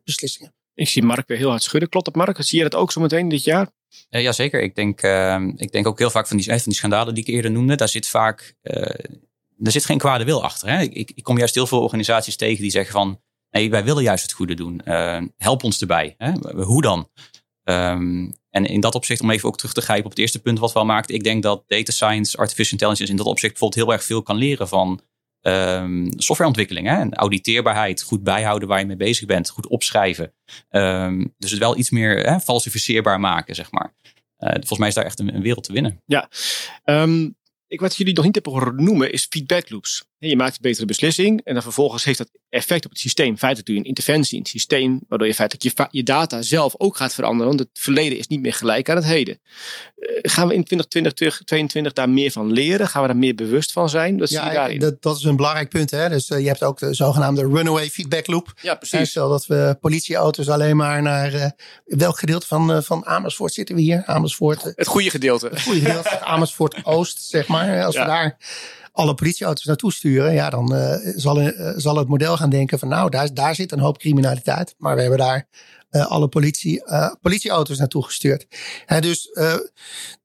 [0.03, 0.53] beslissingen.
[0.73, 1.89] Ik zie Mark weer heel hard schudden.
[1.89, 2.37] Klopt dat, Mark?
[2.43, 3.69] Zie je dat ook zo meteen dit jaar?
[4.09, 4.61] Uh, ja, zeker.
[4.61, 7.33] Ik denk, uh, ik denk ook heel vaak van die, van die schandalen die ik
[7.33, 7.75] eerder noemde.
[7.75, 8.81] Daar zit vaak uh,
[9.63, 10.69] er zit geen kwade wil achter.
[10.69, 10.81] Hè?
[10.81, 13.21] Ik, ik, kom juist heel veel organisaties tegen die zeggen van...
[13.49, 14.81] nee, wij willen juist het goede doen.
[15.37, 16.15] help ons erbij.
[16.17, 16.31] Hè?
[16.63, 17.09] Hoe dan?
[17.69, 20.59] Um, en in dat opzicht, om even ook terug te grijpen op het eerste punt
[20.59, 21.15] wat we al maakten.
[21.15, 24.35] Ik denk dat data science, artificial intelligence in dat opzicht bijvoorbeeld heel erg veel kan
[24.35, 25.01] leren van
[25.41, 26.87] um, softwareontwikkeling.
[26.87, 26.95] Hè?
[26.99, 30.33] En auditeerbaarheid, goed bijhouden waar je mee bezig bent, goed opschrijven.
[30.69, 33.93] Um, dus het wel iets meer hè, falsificeerbaar maken, zeg maar.
[34.39, 36.01] Uh, volgens mij is daar echt een, wereld te winnen.
[36.05, 36.29] Ja,
[37.67, 40.05] ik, wat jullie nog niet hebben horen noemen is feedback loops.
[40.17, 43.37] Je maakt een betere beslissing en dan vervolgens heeft dat effect op het systeem.
[43.37, 46.73] Feitelijk doe je een interventie in het systeem, waardoor je feitelijk je, je data zelf
[46.77, 47.47] ook gaat veranderen.
[47.47, 49.39] Want het verleden is niet meer gelijk aan het heden.
[49.95, 52.87] Eh, gaan we in 2020, 2022 daar meer van leren?
[52.87, 54.17] Gaan we daar meer bewust van zijn?
[54.17, 55.91] Dat ja, dat, dat, is een belangrijk punt.
[55.91, 56.09] Hè?
[56.09, 58.53] Dus uh, je hebt ook de zogenaamde runaway feedback loop.
[58.61, 59.09] Ja, precies.
[59.09, 61.45] Stel dat we politieauto's alleen maar naar uh,
[61.85, 64.03] welk gedeelte van, van Amersfoort zitten we hier?
[64.05, 64.63] Amersfoort.
[64.63, 65.47] het goede gedeelte.
[65.47, 66.19] Het goede gedeelte.
[66.19, 67.83] Amersfoort Oost, zeg maar.
[67.83, 68.37] Als we daar
[68.95, 72.87] alle politieauto's naartoe sturen, ja, dan uh, zal, uh, zal het model gaan denken van
[72.87, 74.75] nou, daar, daar zit een hoop criminaliteit.
[74.77, 75.47] Maar we hebben daar
[75.91, 76.83] uh, alle politie,
[77.21, 78.47] politieauto's naartoe gestuurd.
[78.85, 79.29] Hè, dus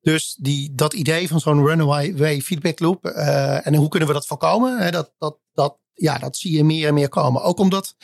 [0.00, 3.04] dus die, dat idee van zo'n runaway feedback loop.
[3.04, 4.78] en hoe kunnen we dat voorkomen?
[4.78, 7.42] Hè, dat, dat, dat, ja, dat zie je meer en meer komen.
[7.42, 7.94] Ook omdat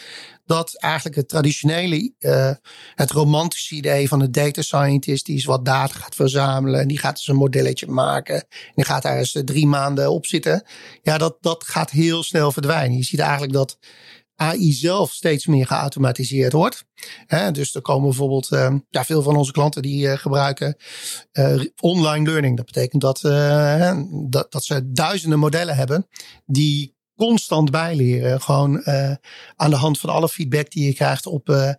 [0.45, 2.51] dat eigenlijk het traditionele, uh,
[2.95, 6.99] het romantische idee van de data scientist, die is wat data gaat verzamelen en die
[6.99, 10.67] gaat dus een modelletje maken en die gaat daar eens drie maanden op zitten.
[11.03, 12.97] Ja, dat, dat gaat heel snel verdwijnen.
[12.97, 13.79] Je ziet eigenlijk dat
[14.35, 16.85] AI zelf steeds meer geautomatiseerd wordt.
[17.53, 20.77] dus er komen bijvoorbeeld, uh, ja, veel van onze klanten die gebruiken
[21.81, 22.57] online learning.
[22.57, 23.21] Dat betekent dat,
[24.31, 26.09] dat, dat ze duizenden modellen hebben
[26.47, 28.41] die constant bijleren.
[28.41, 29.13] Gewoon uh,
[29.57, 31.71] aan de hand van alle feedback die je krijgt op, uh,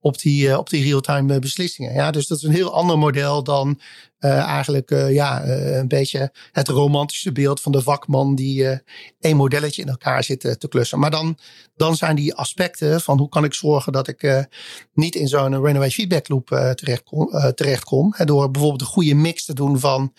[0.00, 1.92] op die, uh, op die real-time beslissingen.
[1.92, 3.80] Ja, dus dat is een heel ander model dan
[4.20, 8.80] eigenlijk ja, een beetje het romantische beeld van de vakman die
[9.20, 10.98] één modelletje in elkaar zit te klussen.
[10.98, 11.38] Maar dan,
[11.76, 14.48] dan zijn die aspecten van hoe kan ik zorgen dat ik
[14.92, 18.14] niet in zo'n runaway feedback loop terecht kom, terecht kom.
[18.24, 20.12] door bijvoorbeeld een goede mix te doen van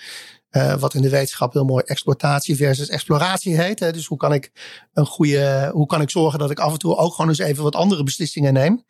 [0.52, 3.80] uh, wat in de wetenschap heel mooi exploitatie versus exploratie heet.
[3.80, 3.92] Hè.
[3.92, 4.52] Dus hoe kan ik
[4.94, 7.64] een goede, hoe kan ik zorgen dat ik af en toe ook gewoon eens even
[7.64, 8.86] wat andere beslissingen neem.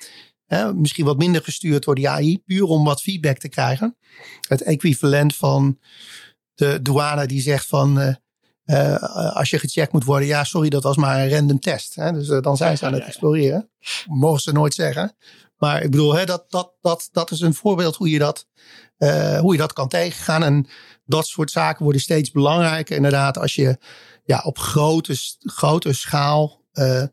[0.45, 0.73] Hè.
[0.73, 3.97] Misschien wat minder gestuurd door die AI, puur om wat feedback te krijgen.
[4.47, 5.79] Het equivalent van
[6.55, 7.99] de douane die zegt van.
[7.99, 8.13] Uh,
[8.65, 11.95] uh, als je gecheckt moet worden, ja, sorry, dat was maar een random test.
[11.95, 12.11] Hè?
[12.11, 13.69] Dus uh, dan zijn ze aan het exploreren.
[14.07, 15.15] Mogen ze nooit zeggen.
[15.61, 18.47] Maar ik bedoel, hè, dat, dat, dat, dat is een voorbeeld hoe je dat,
[18.97, 20.43] uh, hoe je dat kan tegengaan.
[20.43, 20.67] En
[21.05, 22.95] dat soort zaken worden steeds belangrijker.
[22.95, 23.77] Inderdaad, als je
[24.23, 27.03] ja, op grote, grote schaal uh,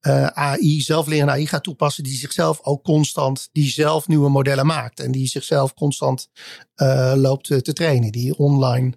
[0.00, 5.00] uh, AI, zelflerende AI gaat toepassen, die zichzelf ook constant, die zelf nieuwe modellen maakt.
[5.00, 6.28] En die zichzelf constant
[7.14, 8.12] loopt te, te, trainen.
[8.12, 8.92] Die online,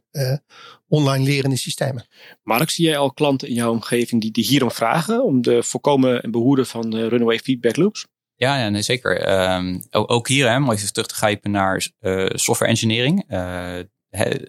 [0.88, 2.08] online lerende systemen.
[2.44, 5.24] Mark, zie jij al klanten in jouw omgeving die, die hierom vragen?
[5.24, 8.06] Om de voorkomen en behoeden van runaway feedback loops?
[8.40, 9.42] Ja, ja nee, zeker.
[9.56, 11.90] Um, ook, hier, om even terug te grijpen naar
[12.30, 13.26] software engineering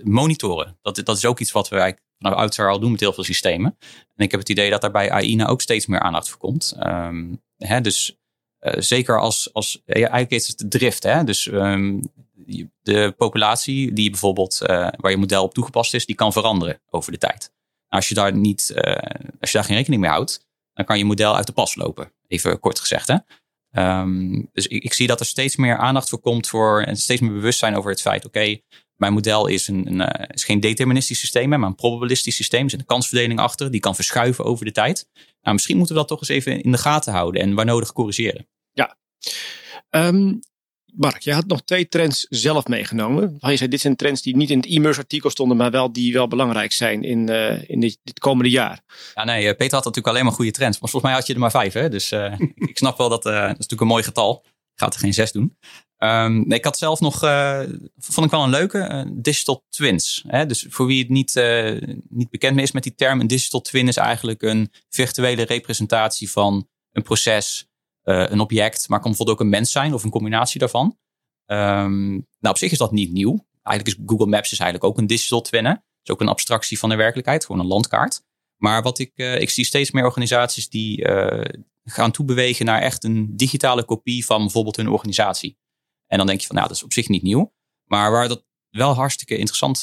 [0.03, 0.79] monitoren.
[0.83, 3.25] Dat, dat is ook iets wat we eigenlijk vanaf oudsher al doen met heel veel
[3.25, 3.77] systemen.
[4.15, 6.39] En ik heb het idee dat daar bij AI nou ook steeds meer aandacht voor
[6.39, 6.77] komt.
[6.87, 8.19] Um, hè, dus
[8.61, 11.03] uh, zeker als, als eigenlijk is het de drift.
[11.03, 11.25] Hè?
[11.25, 12.13] Dus um,
[12.83, 14.59] de populatie die bijvoorbeeld
[14.97, 17.53] waar je model op toegepast is, die kan veranderen over de tijd.
[17.89, 18.73] Als je daar niet,
[19.41, 22.13] als je daar geen rekening mee houdt, dan kan je model uit de pas lopen.
[22.27, 23.09] Even kort gezegd.
[23.09, 23.17] Hè?
[23.79, 27.21] Um, dus ik, ik, zie dat er steeds meer aandacht voor komt voor en steeds
[27.21, 28.59] meer bewustzijn over het feit, oké,
[28.99, 32.65] mijn model is, een, een uh, is geen deterministisch systeem, maar een probabilistisch systeem.
[32.65, 35.09] Er zit een kansverdeling achter, die kan verschuiven over de tijd.
[35.15, 37.93] Nou, misschien moeten we dat toch eens even in de gaten houden en waar nodig
[37.93, 38.49] corrigeren.
[38.73, 38.97] Ja.
[39.91, 40.41] Um,
[40.95, 43.37] Mark, je had nog twee trends zelf meegenomen.
[43.39, 46.13] Je zei, dit zijn trends die niet in het e-merse artikel stonden, maar wel die
[46.13, 48.81] wel belangrijk zijn in, uh, in dit, dit, komende jaar.
[49.15, 50.81] Ja, nee, Peter had natuurlijk alleen maar goede trends.
[50.81, 51.89] Maar volgens mij had je er maar vijf, hè?
[51.89, 54.43] Dus uh, ik snap wel dat, uh, dat is natuurlijk een mooi getal.
[54.45, 55.57] Ik ga er geen zes doen.
[55.99, 57.19] Um, nee, ik had zelf nog,
[57.97, 60.25] vond ik wel een leuke, digital twins.
[60.27, 60.47] Hè?
[60.47, 61.43] Dus voor wie het niet,
[62.09, 66.69] niet bekend is met die term, een digital twin is eigenlijk een virtuele representatie van
[66.93, 67.68] een proces,
[68.09, 70.99] een object, maar kan bijvoorbeeld ook een mens zijn of een combinatie daarvan.
[71.47, 73.47] Um, nou, op zich is dat niet nieuw.
[73.63, 75.65] Eigenlijk is Google Maps is eigenlijk ook een digital twin.
[75.65, 78.23] Het is ook een abstractie van de werkelijkheid, gewoon een landkaart.
[78.57, 81.45] Maar wat ik, uh, ik zie steeds meer organisaties die uh,
[81.85, 85.59] gaan toebewegen naar echt een digitale kopie van bijvoorbeeld hun organisatie.
[86.07, 87.53] En dan denk je van, nou, dat is op zich niet nieuw.
[87.85, 89.83] Maar waar dat wel hartstikke interessant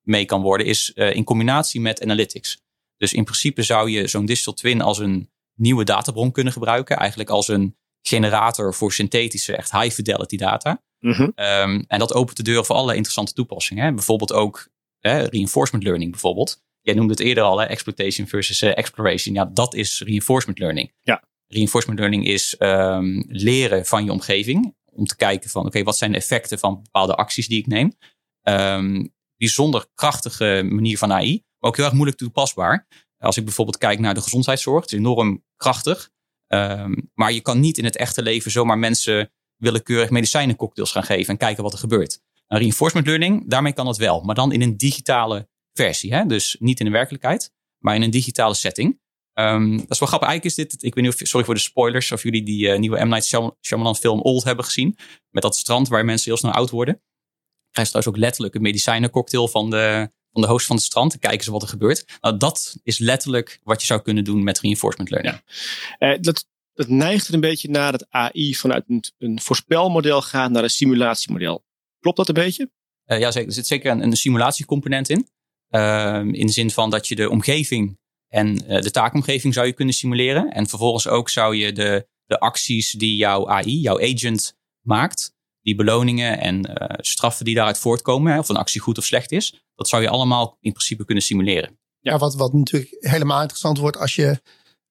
[0.00, 2.62] mee kan worden, is in combinatie met analytics.
[2.96, 6.96] Dus in principe zou je zo'n digital twin als een nieuwe databron kunnen gebruiken.
[6.96, 10.82] Eigenlijk als een generator voor synthetische, echt high fidelity data.
[10.98, 13.84] Mm um, en dat opent de deur voor alle interessante toepassingen.
[13.84, 13.92] Hè.
[13.92, 14.68] Bijvoorbeeld ook
[15.00, 16.64] hè, reinforcement learning bijvoorbeeld.
[16.80, 19.34] Jij noemde het eerder al, hè, exploitation versus uh, exploration.
[19.34, 20.92] Ja, dat is reinforcement learning.
[21.02, 21.22] Ja.
[21.46, 24.74] Reinforcement learning is um, leren van je omgeving.
[24.84, 27.92] Om te kijken van, oké, wat zijn de effecten van bepaalde acties die ik neem.
[28.42, 31.44] Um, bijzonder krachtige manier van AI.
[31.58, 32.86] Maar ook heel erg moeilijk toepasbaar.
[33.18, 36.10] Als ik bijvoorbeeld kijk naar de gezondheidszorg, het is enorm krachtig.
[36.48, 41.32] Um, maar je kan niet in het echte leven zomaar mensen willekeurig medicijnencocktails gaan geven
[41.32, 42.20] en kijken wat er gebeurt.
[42.46, 46.14] Een reinforcement learning, daarmee kan dat wel, maar dan in een digitale versie.
[46.14, 46.26] Hè?
[46.26, 49.00] Dus niet in de werkelijkheid, maar in een digitale setting.
[49.38, 50.28] Um, dat is wel grappig.
[50.28, 52.78] Eigenlijk is dit, ik weet niet of, sorry voor de spoilers, of jullie die uh,
[52.78, 53.08] nieuwe M.
[53.08, 54.96] Night Shyamalan film Old hebben gezien.
[55.30, 56.94] Met dat strand waar mensen heel snel oud worden.
[57.70, 61.12] Krijg je trouwens ook letterlijk een medicijnencocktail van de, van de host van het strand.
[61.12, 62.18] En kijken ze wat er gebeurt.
[62.20, 65.42] Nou, dat is letterlijk wat je zou kunnen doen met reinforcement learning.
[65.98, 66.12] Ja.
[66.12, 70.50] Uh, dat, dat neigt er een beetje naar dat AI vanuit een, een voorspelmodel gaat
[70.50, 71.64] naar een simulatiemodel.
[72.00, 72.70] Klopt dat een beetje?
[73.06, 73.48] Uh, ja, zeker.
[73.48, 75.28] Er zit zeker een, een simulatiecomponent in.
[75.70, 79.72] Uh, in de zin van dat je de omgeving en uh, de taakomgeving zou je
[79.72, 80.50] kunnen simuleren.
[80.50, 85.34] En vervolgens ook zou je de, de acties die jouw AI, jouw agent maakt,
[85.66, 89.32] die beloningen en uh, straffen die daaruit voortkomen, hè, of een actie goed of slecht
[89.32, 91.78] is, dat zou je allemaal in principe kunnen simuleren.
[92.00, 94.40] Ja, wat, wat natuurlijk helemaal interessant wordt als je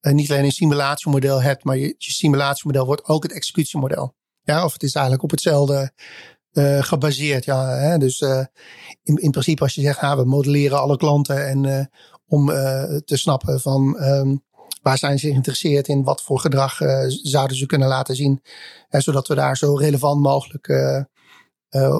[0.01, 4.15] uh, niet alleen een simulatiemodel hebt, maar je, je, simulatiemodel wordt ook het executiemodel.
[4.41, 5.91] Ja, of het is eigenlijk op hetzelfde
[6.51, 7.45] uh, gebaseerd.
[7.45, 7.97] Ja, hè?
[7.97, 8.21] Dus
[9.03, 11.89] in, in principe als je zegt, ah, we modelleren alle klanten en
[12.27, 12.45] om
[13.05, 14.44] te snappen van um,
[14.85, 16.03] Waar zijn ze geïnteresseerd in?
[16.03, 18.41] Wat voor gedrag uh, zouden ze kunnen laten zien?
[18.89, 21.99] Uh, zodat we daar zo relevant mogelijk uh,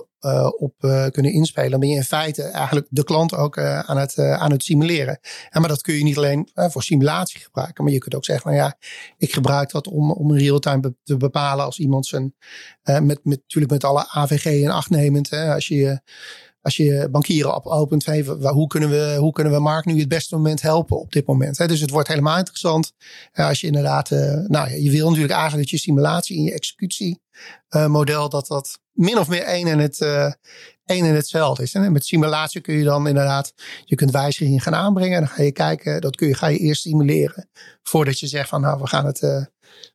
[0.58, 0.74] op
[1.12, 1.71] kunnen inspelen.
[1.71, 5.19] Dan ben je in feite eigenlijk de klant ook aan, het, aan het simuleren.
[5.50, 7.84] Ja, maar dat kun je niet alleen voor simulatie gebruiken.
[7.84, 8.78] Maar je kunt ook zeggen, nou ja,
[9.17, 12.36] ik gebruik dat om, om real-time te bepalen als iemand zijn,
[12.84, 15.30] met, met, natuurlijk met alle AVG in acht nemend.
[15.30, 16.00] Hè, als je
[16.65, 20.36] als je bankieren op opent, hoe, kunnen we, hoe kunnen we Mark nu het beste
[20.36, 21.67] moment helpen op dit moment?
[21.67, 22.91] Dus het wordt helemaal interessant
[23.34, 26.54] als je inderdaad, eh, nou ja, je wil natuurlijk eigenlijk dat je simulatie in je
[26.54, 30.32] executiemodel, dat dat min of meer één en, het, uh,
[30.86, 31.73] één en hetzelfde is.
[31.73, 35.15] Met simulatie kun je dan inderdaad, je kunt wijzigingen gaan aanbrengen.
[35.15, 37.49] En dan ga je kijken, dat kun je, ga je eerst simuleren
[37.84, 39.47] voordat je zegt van nou, we gaan het, we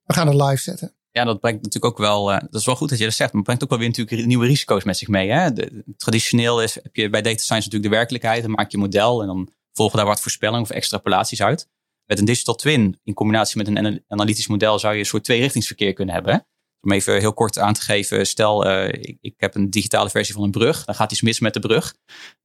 [0.06, 0.94] gaan het live zetten.
[1.12, 3.32] Ja, dat brengt natuurlijk ook wel, uh, dat is wel goed dat je dat zegt,
[3.32, 5.30] maar het brengt ook wel weer natuurlijk nieuwe risico's met zich mee.
[5.30, 5.50] Hè?
[5.96, 9.20] Traditioneel is, heb je bij data science natuurlijk de werkelijkheid, dan maak je een model
[9.20, 11.68] en dan volgen daar wat voorspellingen of extrapolaties uit.
[12.06, 15.92] Met een digital twin in combinatie met een analytisch model zou je een soort tweerichtingsverkeer
[15.92, 16.46] kunnen hebben.
[16.80, 20.34] Om even heel kort aan te geven, stel uh, ik, ik, heb een digitale versie
[20.34, 21.94] van een brug, dan gaat iets mis met de brug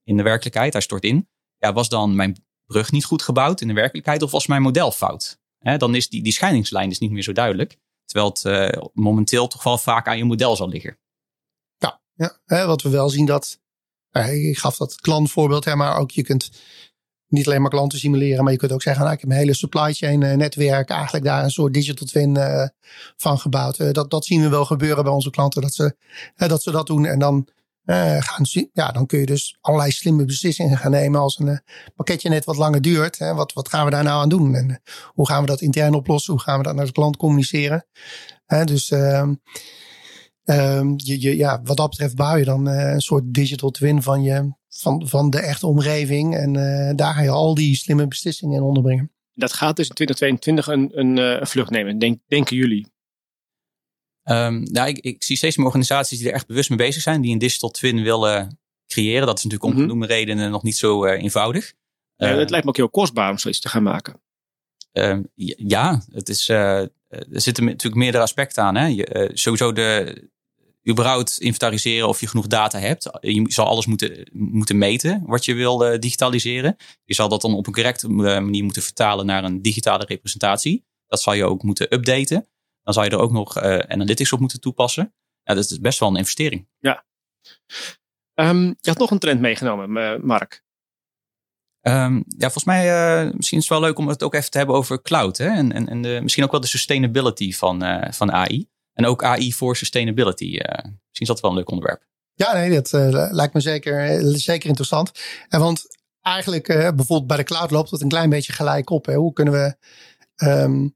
[0.03, 1.29] in de werkelijkheid, hij stort in.
[1.57, 4.91] Ja, was dan mijn brug niet goed gebouwd in de werkelijkheid of was mijn model
[4.91, 5.39] fout?
[5.59, 5.77] Hè?
[5.77, 7.77] Dan is die, die scheidingslijn is niet meer zo duidelijk.
[8.05, 10.97] Terwijl het uh, momenteel toch wel vaak aan je model zal liggen.
[12.13, 13.59] Ja, ja wat we wel zien dat.
[14.11, 16.51] Ik gaf dat klantvoorbeeld, hè, maar ook je kunt
[17.27, 19.53] niet alleen maar klanten simuleren, maar je kunt ook zeggen, nou, ik heb een hele
[19.53, 22.67] supply chain uh, netwerk, eigenlijk daar een soort digital twin uh,
[23.17, 23.93] van gebouwd.
[23.93, 25.95] Dat, dat zien we wel gebeuren bij onze klanten, dat ze,
[26.35, 27.05] dat ze dat doen.
[27.05, 27.47] En dan
[27.85, 31.57] uh, gaan, ja, dan kun je dus allerlei slimme beslissingen gaan nemen als een uh,
[31.95, 33.17] pakketje net wat langer duurt.
[33.17, 34.55] Hè, wat, wat gaan we daar nou aan doen?
[34.55, 36.33] En uh, hoe gaan we dat intern oplossen?
[36.33, 37.85] Hoe gaan we dat naar de klant communiceren?
[38.65, 39.39] dus um,
[40.95, 44.55] je, je, ja, wat dat betreft bouw je dan een soort digital twin van, je,
[44.67, 46.35] van, van de echte omgeving.
[46.35, 46.53] En
[46.95, 49.11] daar ga je al die slimme beslissingen in onderbrengen.
[49.33, 52.94] Dat gaat dus in 2022 een, een, vlucht nemen, denk, denken jullie?
[54.29, 57.21] Um, nou, ik, ik, zie steeds meer organisaties die er echt bewust mee bezig zijn,
[57.21, 59.25] die een digital twin willen creëren.
[59.25, 59.87] Dat is natuurlijk om Mhm.
[59.89, 61.73] genoemde redenen nog niet zo eh, eenvoudig.
[62.15, 64.21] Ja, Eh, het lijkt me ook heel kostbaar om zoiets te gaan maken.
[64.91, 66.91] Ehm, j- ja, het is, eh, er
[67.29, 68.75] zitten natuurlijk meerdere aspecten aan.
[68.75, 68.85] Hè?
[68.85, 70.29] Je, eh, sowieso de,
[70.89, 73.09] überhaupt inventariseren of je genoeg data hebt.
[73.21, 76.75] Je zal alles moeten, moeten meten wat je wil digitaliseren.
[77.05, 80.85] Je zal dat dan op een correcte manier moeten vertalen naar een digitale representatie.
[81.07, 82.47] Dat zal je ook moeten updaten.
[82.85, 85.13] Dan zal je er ook nog eh, analytics op moeten toepassen.
[85.43, 86.67] Ja, dat is best wel een investering.
[88.33, 90.63] Ehm, je had nog een trend meegenomen, eh, Mark.
[91.81, 94.57] Ehm, ja, volgens mij eh, misschien is het wel leuk om het ook even te
[94.57, 95.37] hebben over cloud.
[95.37, 95.47] Hè?
[95.47, 98.67] En, en, en de, misschien ook wel de sustainability van, eh, van AI.
[98.93, 100.57] En ook AI voor sustainability.
[100.57, 102.03] eh, misschien is dat wel een leuk onderwerp.
[102.33, 105.11] Ja, nee, dat eh, lijkt me zeker, zeker interessant.
[105.47, 105.85] En want
[106.21, 109.05] eigenlijk, eh, bijvoorbeeld bij de cloud loopt het een klein beetje gelijk op.
[109.05, 109.15] Hè?
[109.15, 109.75] Hoe kunnen we
[110.35, 110.87] ehm,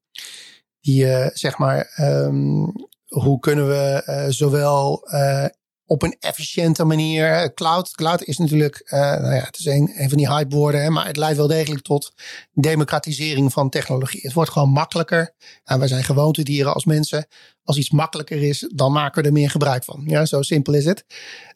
[0.82, 2.68] die, eh, zeg maar, ehm,
[3.08, 5.46] hoe kunnen we eh, zowel eh,
[5.86, 7.54] op een efficiënte manier.
[7.54, 11.38] Cloud, cloud is natuurlijk, nou ja, het is een, van die hypewoorden, maar het leidt
[11.38, 12.14] wel degelijk tot
[12.54, 14.20] democratisering van technologie.
[14.22, 15.34] Het wordt gewoon makkelijker.
[15.64, 17.28] En wij zijn gewoontedieren als mensen.
[17.64, 20.04] Als iets makkelijker is, dan maken we er meer gebruik van.
[20.06, 21.06] Ja, zo simpel is het.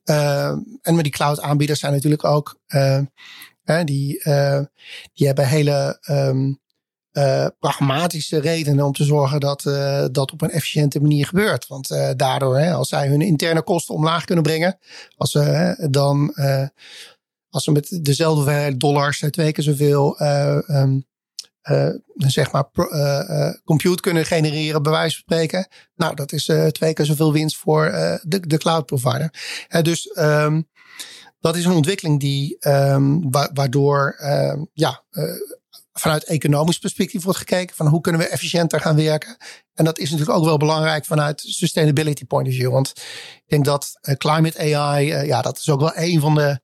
[0.06, 0.48] Uh,
[0.82, 2.60] en met die cloud aanbieders zijn natuurlijk ook,
[3.86, 4.22] die,
[5.14, 6.63] die hebben hele um,
[7.14, 11.68] uh, pragmatische redenen om te zorgen dat uh, dat op een efficiënte manier gebeurt.
[11.68, 14.78] Want uh, daardoor, hè, als zij hun interne kosten omlaag kunnen brengen,
[15.16, 16.34] als ze dan,
[17.50, 20.22] als ze met dezelfde hoeveelheid dollars twee keer zoveel
[20.68, 21.06] um,
[22.18, 22.70] zeg maar
[23.64, 25.68] compute kunnen genereren, bij wijze van spreken.
[25.96, 27.84] Nou, dat is twee keer zoveel winst voor
[28.24, 29.34] de, de cloud provider.
[29.82, 30.70] dus um,
[31.40, 34.16] dat is een ontwikkeling die um, wa waardoor
[34.74, 35.04] ja
[35.94, 39.38] vanuit economisch perspectief wordt gekeken van hoe kunnen we efficiënter gaan werken.
[39.74, 42.72] En dat is natuurlijk ook wel belangrijk vanuit sustainability point of view.
[42.72, 42.94] Want
[43.36, 46.60] ik denk dat uh, climate AI, uh, ja, dat is ook wel een van de,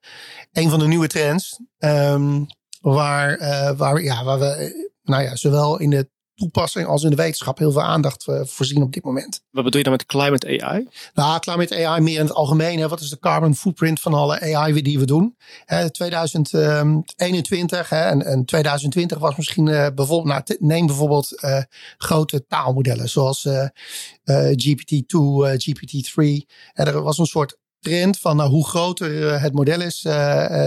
[0.52, 1.60] een van de nieuwe trends.
[1.78, 2.46] Um,
[2.80, 6.10] waar, uh, waar, ja, waar we, nou ja, zowel in de
[6.40, 9.42] toepassing als in de wetenschap heel veel aandacht uh, voorzien op dit moment.
[9.50, 10.88] Wat bedoel je dan met climate AI?
[11.14, 12.78] Nou, climate AI meer in het algemeen.
[12.78, 12.88] Hè.
[12.88, 15.36] Wat is de carbon footprint van alle AI die we doen?
[15.64, 21.62] Hè, 2021 hè, en, en 2020 was misschien uh, bijvoorbeeld, nou, neem bijvoorbeeld uh,
[21.98, 23.66] grote taalmodellen zoals uh,
[24.52, 25.16] GPT-2,
[25.56, 26.46] GPT-3.
[26.72, 30.00] Er was een soort trend van nou, hoe groter het model is,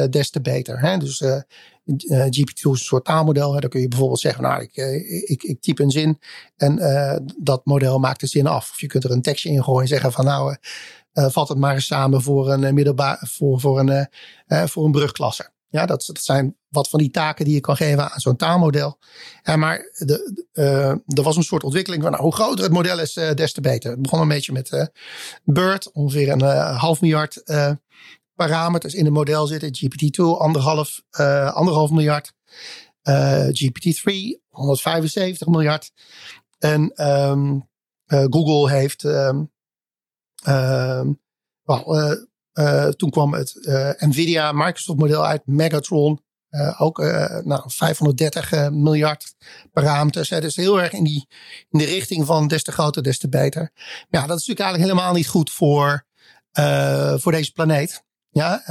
[0.10, 0.80] des te beter.
[0.80, 0.98] Hè?
[0.98, 1.42] Dus uh,
[1.86, 3.54] GPT-2 is een soort taalmodel.
[3.54, 3.60] Hè?
[3.60, 4.76] Dan kun je bijvoorbeeld zeggen, nou, ik,
[5.26, 6.19] ik, ik type een zin
[6.56, 8.72] en uh, dat model maakt de zin af.
[8.72, 10.56] Of je kunt er een tekstje in gooien en zeggen van nou,
[11.13, 14.10] uh, vat het maar eens samen voor een middelbaar, voor, voor een,
[14.69, 15.52] voor een brugklasse.
[15.74, 19.00] Ja, dat, dat zijn wat van die taken die je kan geven aan zo'n taalmodel.
[19.56, 23.15] Maar de, uh, er was een soort ontwikkeling van nou, hoe groter het model is,
[23.15, 23.91] uh, des te beter.
[23.91, 24.86] Het begon een beetje met uh,
[25.43, 26.41] BERT, ongeveer een
[26.76, 27.43] half miljard
[28.36, 29.69] parameters in het model zitten.
[29.69, 31.02] GPT-2, anderhalf,
[31.54, 32.34] anderhalf miljard.
[33.50, 35.91] GPT-3, 175 miljard.
[36.60, 37.69] En um,
[38.06, 39.04] Google heeft
[41.63, 43.54] well, uh, toen kwam het
[44.00, 46.22] Nvidia Microsoft model uit, Megatron.
[46.78, 46.98] Ook
[47.43, 49.36] nou, 530 miljard
[49.72, 50.30] parameters.
[50.30, 51.28] Hè, dus heel erg in, die,
[51.69, 53.72] in de richting van des te groter, des te beter.
[54.10, 56.06] Maar ja, dat is natuurlijk eigenlijk helemaal niet goed voor,
[57.19, 58.04] voor deze planeet.
[58.34, 58.63] Ja,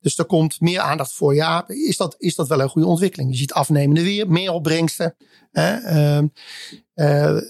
[0.00, 1.34] dus er komt meer aandacht voor.
[1.34, 3.30] Ja, is dat, is dat wel een goede ontwikkeling?
[3.30, 5.16] Je ziet afnemende weer, meer opbrengsten.
[5.52, 6.26] Ehm,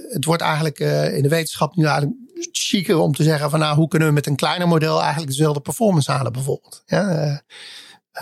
[0.09, 0.79] het wordt eigenlijk
[1.15, 2.17] in de wetenschap nu eigenlijk
[2.53, 5.61] chiquer om te zeggen van nou, hoe kunnen we met een kleiner model eigenlijk dezelfde
[5.61, 6.83] performance halen bijvoorbeeld.
[6.87, 7.43] Ja,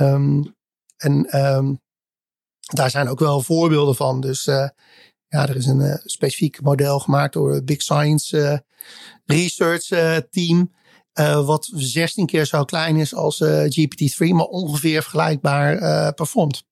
[0.01, 0.55] um,
[0.97, 1.81] en um,
[2.61, 4.21] daar zijn ook wel voorbeelden van.
[4.21, 4.45] Dus
[5.29, 8.65] ja, er is een specifiek model gemaakt door Big Science
[9.25, 9.87] Research
[10.31, 10.73] Team.
[11.45, 16.65] Wat 16 keer zo klein is als GPT-3, maar ongeveer vergelijkbaar performt.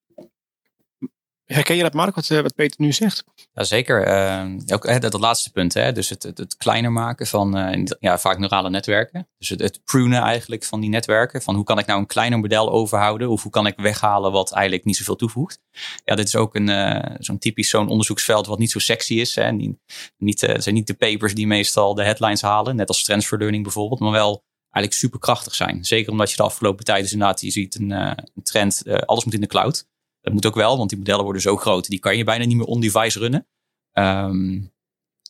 [1.44, 3.24] Herken je dat, Mark, wat, wat Peter nu zegt?
[3.52, 4.06] Jazeker.
[4.08, 5.92] Uh, ook dat, laatste punt, hè?
[5.92, 9.28] dus het, het, kleiner maken van uh, ja, vaak neurale netwerken.
[9.38, 11.42] Dus het, het prunen eigenlijk van die netwerken.
[11.42, 13.28] Van hoe kan ik nou een kleiner model overhouden?
[13.28, 15.60] Of hoe kan ik weghalen wat eigenlijk niet zoveel toevoegt?
[16.04, 19.34] Ja, dit is ook een, uh, zo'n typisch zo'n onderzoeksveld wat niet zo sexy is.
[19.34, 19.52] Hè?
[19.52, 19.76] Niet,
[20.16, 22.76] niet, het zijn niet de papers die meestal de headlines halen.
[22.76, 24.00] Net als transfer learning bijvoorbeeld.
[24.00, 25.84] Maar wel eigenlijk superkrachtig zijn.
[25.84, 28.82] Zeker omdat je de afgelopen tijd dus inderdaad, je ziet een, een trend.
[29.06, 29.90] alles moet in de cloud.
[30.22, 31.88] Dat moet ook wel, want die modellen worden zo groot.
[31.88, 33.46] Die kan je bijna niet meer on-device runnen.
[33.92, 34.72] Um,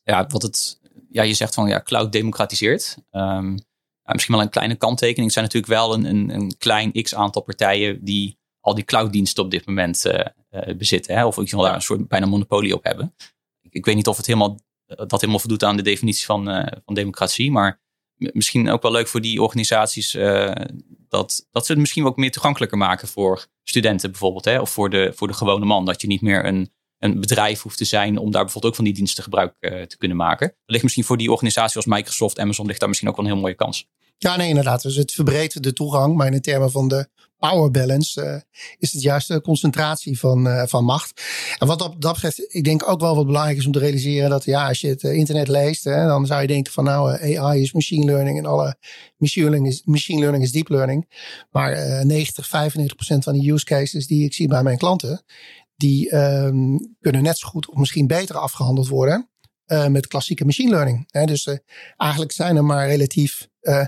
[0.05, 0.81] ja, wat het,
[1.11, 2.97] ja, je zegt van ja, cloud democratiseert.
[3.11, 3.59] Um,
[4.05, 5.27] misschien wel een kleine kanttekening.
[5.27, 9.45] Er zijn natuurlijk wel een, een, een klein x aantal partijen die al die clouddiensten
[9.45, 11.17] op dit moment uh, uh, bezitten.
[11.17, 11.27] Hè?
[11.27, 13.15] Of in daar een soort bijna monopolie op hebben.
[13.61, 16.67] Ik, ik weet niet of het helemaal, dat helemaal voldoet aan de definitie van, uh,
[16.85, 17.51] van democratie.
[17.51, 17.81] Maar
[18.33, 20.17] misschien ook wel leuk voor die organisaties
[21.13, 24.45] dat, dat ze het misschien ook meer toegankelijker maken voor studenten bijvoorbeeld.
[24.45, 24.61] Hè?
[24.61, 25.85] Of voor de, voor de gewone man.
[25.85, 28.85] Dat je niet meer een, een bedrijf hoeft te zijn om daar bijvoorbeeld ook van
[28.85, 30.47] die diensten gebruik uh, te kunnen maken.
[30.47, 33.31] Dat ligt misschien voor die organisatie als Microsoft, Amazon, ligt daar misschien ook wel een
[33.33, 33.89] heel mooie kans.
[34.23, 34.83] Ja, nee, inderdaad.
[34.83, 37.09] Dus het verbreedt de toegang, maar in termen van de
[37.39, 38.41] power balance uh,
[38.79, 41.23] is het juist de concentratie van, uh, van macht.
[41.59, 44.31] En wat dat, dat betreft, ik denk ook wel wat belangrijk is om te realiseren
[44.31, 47.63] dat ja, als je het internet leest, hè, dan zou je denken van nou, AI
[47.63, 48.77] is machine learning en alle
[49.17, 51.07] machine learning is, machine learning is deep learning.
[51.51, 55.25] Maar 90, 95 procent van de use cases die ik zie bij mijn klanten,
[55.77, 59.27] die um, kunnen net zo goed of misschien beter afgehandeld worden
[59.89, 61.05] met klassieke machine learning.
[61.11, 61.25] Hè.
[61.25, 61.49] Dus
[61.97, 63.51] eigenlijk zijn er maar relatief.
[63.63, 63.85] Uh,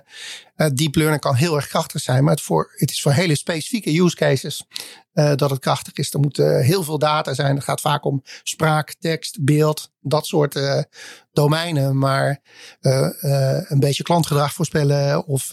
[0.75, 4.01] deep learning kan heel erg krachtig zijn, maar het, voor, het is voor hele specifieke
[4.01, 4.67] use cases
[5.13, 6.13] dat het krachtig is.
[6.13, 7.55] Er moet heel veel data zijn.
[7.55, 10.61] Het gaat vaak om spraak, tekst, beeld, dat soort
[11.33, 11.99] domeinen.
[11.99, 12.41] Maar
[12.81, 15.51] een beetje klantgedrag voorspellen of,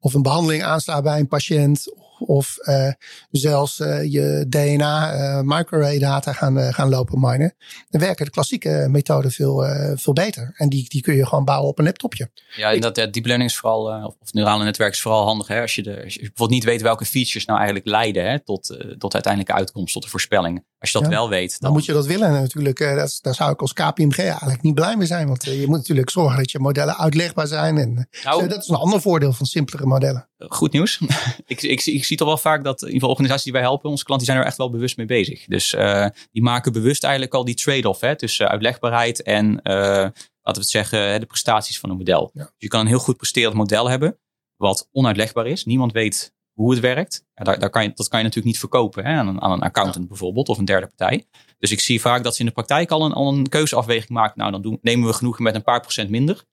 [0.00, 1.92] of een behandeling aanslaan bij een patiënt
[2.26, 2.92] of uh,
[3.30, 7.54] zelfs uh, je DNA, uh, microarray data gaan, gaan lopen minen.
[7.90, 9.64] Dan werken de klassieke methoden veel,
[9.94, 10.54] veel beter.
[10.56, 12.30] En die, die kun je gewoon bouwen op een laptopje.
[12.56, 15.46] Ja, en dat deep learning is vooral, of, of neurale netwerk is vooral handig.
[15.46, 15.60] Hè?
[15.60, 19.58] Als, je de, bijvoorbeeld niet weet welke features nou eigenlijk leiden hè, tot, tot uiteindelijke
[19.58, 20.64] uitkomst, tot de voorspelling.
[20.82, 21.50] Als je dat wel weet.
[21.50, 21.58] Dan...
[21.60, 21.72] dan...
[21.72, 22.78] moet je dat willen natuurlijk.
[22.78, 25.26] Dat, daar zou ik als KPMG eigenlijk niet blij mee zijn.
[25.26, 27.78] Want je moet natuurlijk zorgen dat je modellen uitlegbaar zijn.
[27.78, 30.28] En nou, dat is een ander voordeel van simpelere modellen.
[30.38, 31.00] Goed nieuws.
[31.46, 33.90] ik, ik, ik zie toch wel vaak dat in ieder geval organisaties die wij helpen,
[33.90, 35.44] onze klanten, die zijn er echt wel bewust mee bezig.
[35.44, 40.12] Dus uh, die maken bewust eigenlijk al die trade-off hè, tussen uitlegbaarheid en, uh, laten
[40.42, 42.30] we het zeggen, de prestaties van een model.
[42.34, 42.42] Ja.
[42.42, 44.18] Dus je kan een heel goed presterend model hebben,
[44.56, 45.64] wat onuitlegbaar is.
[45.64, 47.24] Niemand weet hoe het werkt.
[47.34, 49.52] Ja, daar, daar kan je, dat kan je natuurlijk niet verkopen hè, aan, een, aan
[49.52, 51.26] een accountant bijvoorbeeld of een derde partij.
[51.58, 54.38] Dus ik zie vaak dat ze in de praktijk al een, al een keuzeafweging maken.
[54.38, 56.44] Nou, dan doen, nemen we genoegen met een paar procent minder.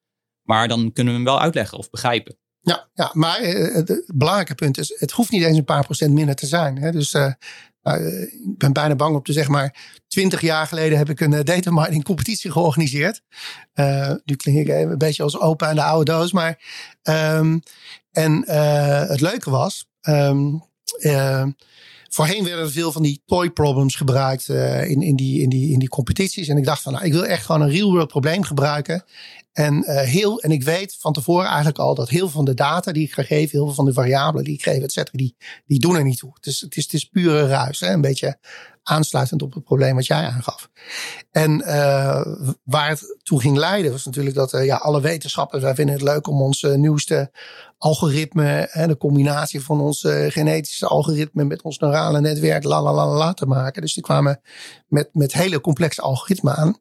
[0.43, 2.37] Maar dan kunnen we hem wel uitleggen of begrijpen.
[2.61, 6.13] Ja, ja maar uh, het belangrijke punt is, het hoeft niet eens een paar procent
[6.13, 6.77] minder te zijn.
[6.77, 6.91] Hè?
[6.91, 7.31] Dus uh,
[7.83, 11.45] uh, ik ben bijna bang om te zeggen, maar twintig jaar geleden heb ik een
[11.45, 13.21] data mining competitie georganiseerd.
[14.25, 16.63] nu klink ik een beetje als opa en de oude doos, maar
[17.03, 17.61] um,
[18.11, 18.49] en
[19.09, 20.63] het leuke was, um,
[22.09, 25.71] voorheen werden er veel van die toy problems gebruikt uh, in, in, die, in, die,
[25.71, 26.47] in die competities.
[26.47, 29.03] En ik dacht van, nou, ik wil echt gewoon een real world probleem gebruiken.
[29.51, 32.53] En, uh, heel, en ik weet van tevoren eigenlijk al dat heel veel van de
[32.53, 35.17] data die ik ga geven, heel veel van de variabelen die ik geef, et cetera,
[35.17, 35.35] die,
[35.65, 36.31] die doen er niet toe.
[36.33, 37.79] Het is, het is, het is pure ruis.
[37.79, 37.93] Hè?
[37.93, 38.39] Een beetje
[38.89, 40.69] aansluitend op het probleem wat jij aangaf.
[41.31, 42.25] En uh,
[42.63, 46.03] waar het toe ging leiden was natuurlijk dat uh, ja, alle wetenschappers, wij vinden het
[46.03, 47.31] leuk om ons nieuwste
[47.77, 53.07] algoritme, hè, de combinatie van ons genetische algoritme met ons neurale netwerk, la la la
[53.07, 53.81] la te maken.
[53.81, 54.41] Dus die kwamen
[54.87, 56.77] met, met hele complexe algoritmen aan.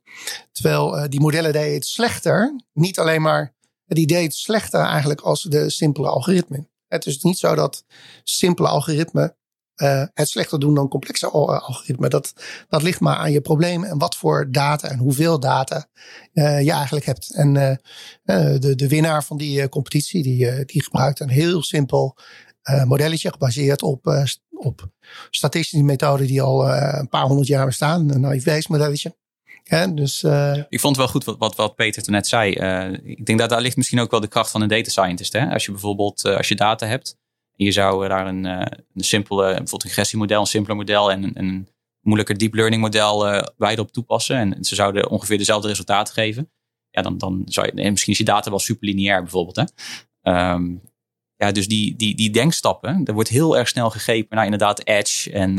[0.52, 3.56] Terwijl die modellen deden het slechter niet alleen maar
[3.88, 6.68] het idee het slechter eigenlijk als de simpele algoritmen.
[6.88, 7.84] Het is niet zo dat
[8.24, 9.37] simpele algoritmen
[9.82, 12.10] uh, het slechter doen dan complexe eh, algoritmen.
[12.10, 12.32] Dat,
[12.68, 15.88] dat ligt maar aan je probleem en wat voor data en hoeveel data
[16.32, 17.34] uh, je eigenlijk hebt.
[17.34, 17.52] En
[18.22, 22.16] de, de winnaar van die competitie, die, die gebruikt een heel simpel
[22.84, 24.90] modelletje gebaseerd op, op
[25.30, 28.10] statistische methoden die al een paar honderd jaar bestaan.
[28.10, 29.16] Een naïef modelletje.
[29.62, 30.22] Ja, dus.
[30.68, 32.50] Ik vond het wel goed wat, wat, wat Peter toen net zei.
[33.02, 35.32] Ik denk dat daar ligt misschien ook wel de kracht van een data scientist.
[35.32, 35.52] Hè?
[35.52, 37.16] Als je bijvoorbeeld als je data hebt.
[37.58, 41.68] Je zou daar een, een simpele, bijvoorbeeld een regressiemodel, een simpeler model en een, een
[42.00, 44.36] moeilijker deep learning model beide op toepassen.
[44.36, 46.50] En ze zouden ongeveer dezelfde resultaten geven.
[46.90, 49.56] Ja, dan, dan zou je, misschien is je data wel superlineair bijvoorbeeld.
[49.56, 50.52] Hè?
[50.52, 50.80] Um,
[51.36, 55.32] ja, dus die, die, die denkstappen, er wordt heel erg snel gegrepen naar inderdaad edge
[55.32, 55.56] en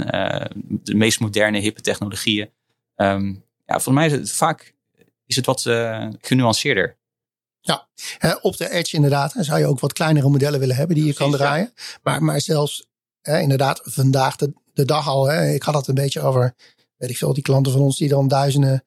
[0.84, 2.50] de meest moderne hippe technologieën.
[2.96, 4.76] Um, ja, voor mij is het vaak
[5.26, 6.98] is het wat uh, genuanceerder.
[7.62, 7.88] Ja,
[8.42, 9.34] op de edge inderdaad.
[9.34, 11.74] Dan zou je ook wat kleinere modellen willen hebben die je kan draaien.
[12.04, 12.88] Maar, maar zelfs
[13.22, 15.26] inderdaad vandaag de, de dag al.
[15.26, 16.56] Hè, ik had het een beetje over,
[16.98, 18.84] weet ik veel, die klanten van ons die dan duizenden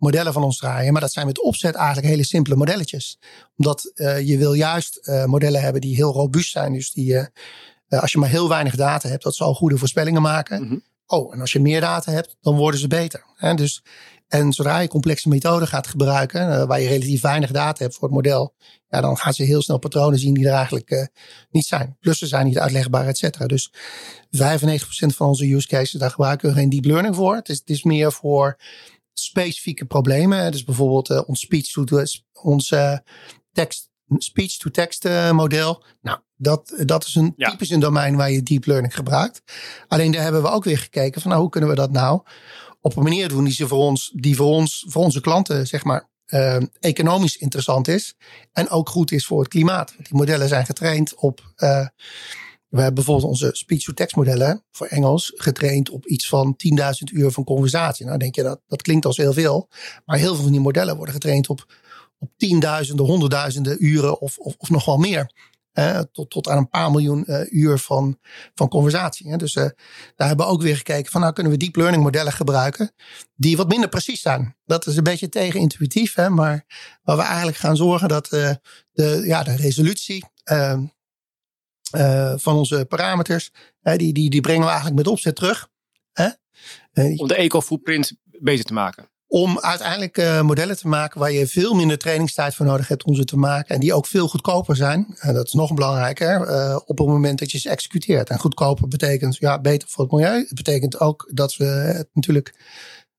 [0.00, 0.92] modellen van ons draaien.
[0.92, 3.18] Maar dat zijn met opzet eigenlijk hele simpele modelletjes.
[3.56, 6.72] Omdat uh, je wil juist uh, modellen hebben die heel robuust zijn.
[6.72, 7.24] Dus die, uh,
[7.88, 10.62] als je maar heel weinig data hebt, dat zal goede voorspellingen maken.
[10.62, 10.82] Mm -hmm.
[11.06, 13.24] Oh, en als je meer data hebt, dan worden ze beter.
[13.36, 13.54] Hè?
[13.54, 13.82] Dus
[14.30, 18.02] en zodra je complexe methoden gaat gebruiken, uh, waar je relatief weinig data hebt voor
[18.02, 18.54] het model,
[18.88, 21.04] ja, dan gaan ze heel snel patronen zien die er eigenlijk uh,
[21.50, 21.96] niet zijn.
[22.00, 23.46] Plus ze zijn niet uitlegbaar, et cetera.
[23.46, 23.76] Dus 95%
[25.06, 27.34] van onze use cases, daar gebruiken we geen deep learning voor.
[27.34, 28.58] Het is, het is meer voor
[29.12, 30.52] specifieke problemen.
[30.52, 32.02] Dus bijvoorbeeld uh, ons speech to
[32.32, 32.74] ons
[33.52, 35.84] tekst, speech to text model.
[36.02, 37.50] Nou, dat, dat is een ja.
[37.50, 39.42] typisch een domein waar je deep learning gebruikt.
[39.88, 42.22] Alleen daar hebben we ook weer gekeken van nou, hoe kunnen we dat nou
[42.80, 45.84] op een manier doen die, ze voor, ons, die voor, ons, voor onze klanten zeg
[45.84, 48.14] maar, uh, economisch interessant is.
[48.52, 49.94] En ook goed is voor het klimaat.
[49.96, 51.86] Die modellen zijn getraind op, uh,
[52.68, 57.44] We hebben bijvoorbeeld onze speech-to-text modellen voor Engels getraind op iets van 10.000 uur van
[57.44, 58.06] conversatie.
[58.06, 59.68] Nou denk je dat dat klinkt als heel veel,
[60.04, 61.74] maar heel veel van die modellen worden getraind op,
[62.18, 65.32] op tienduizenden, honderdduizenden uren of, of nog wel meer.
[66.12, 68.18] Tot, tot aan een paar miljoen uh, uur van,
[68.54, 69.30] van conversatie.
[69.30, 69.36] Hè.
[69.36, 69.62] Dus uh,
[70.16, 72.92] daar hebben we ook weer gekeken van nou kunnen we deep learning modellen gebruiken
[73.34, 74.56] die wat minder precies zijn.
[74.64, 76.64] Dat is een beetje tegenintuïtief, hè, maar
[77.02, 78.50] waar we eigenlijk gaan zorgen dat uh,
[78.92, 80.86] de, ja, de resolutie ehm,
[82.36, 83.50] van onze parameters,
[83.80, 85.68] die, die, die brengen we eigenlijk met opzet terug.
[86.94, 89.10] Uh, om de eco-footprint beter te maken.
[89.32, 93.24] Om uiteindelijk modellen te maken waar je veel minder trainingstijd voor nodig hebt om ze
[93.24, 93.74] te maken.
[93.74, 95.14] En die ook veel goedkoper zijn.
[95.18, 96.40] En dat is nog belangrijker
[96.86, 98.30] op het moment dat je ze executeert.
[98.30, 100.38] En goedkoper betekent ja, beter voor het milieu.
[100.38, 102.54] Het betekent ook dat we het natuurlijk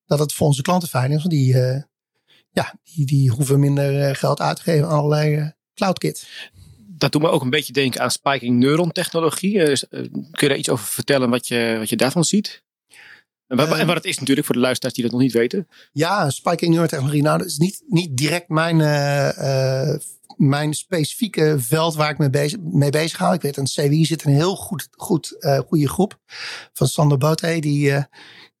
[0.06, 1.16] dat het voor onze klanten fijn is.
[1.16, 1.54] Want die,
[2.50, 5.98] ja, die, die hoeven minder geld uit te geven aan allerlei cloud
[7.02, 9.52] dat doet me ook een beetje denken aan spiking neuron technologie.
[9.88, 12.62] Kun je daar iets over vertellen wat je, wat je daarvan ziet?
[13.52, 15.68] En wat, en wat het is natuurlijk voor de luisteraars die dat nog niet weten.
[15.92, 17.22] Ja, spiking neuron technologie.
[17.22, 19.94] Nou, dat is niet, niet direct mijn, uh,
[20.36, 23.32] mijn specifieke veld waar ik mee bezig, mee bezig ga.
[23.32, 25.36] Ik weet, aan het CWI zit een heel goed, goed,
[25.66, 26.18] goede groep
[26.72, 27.58] van Sander Bote.
[27.60, 28.06] Die,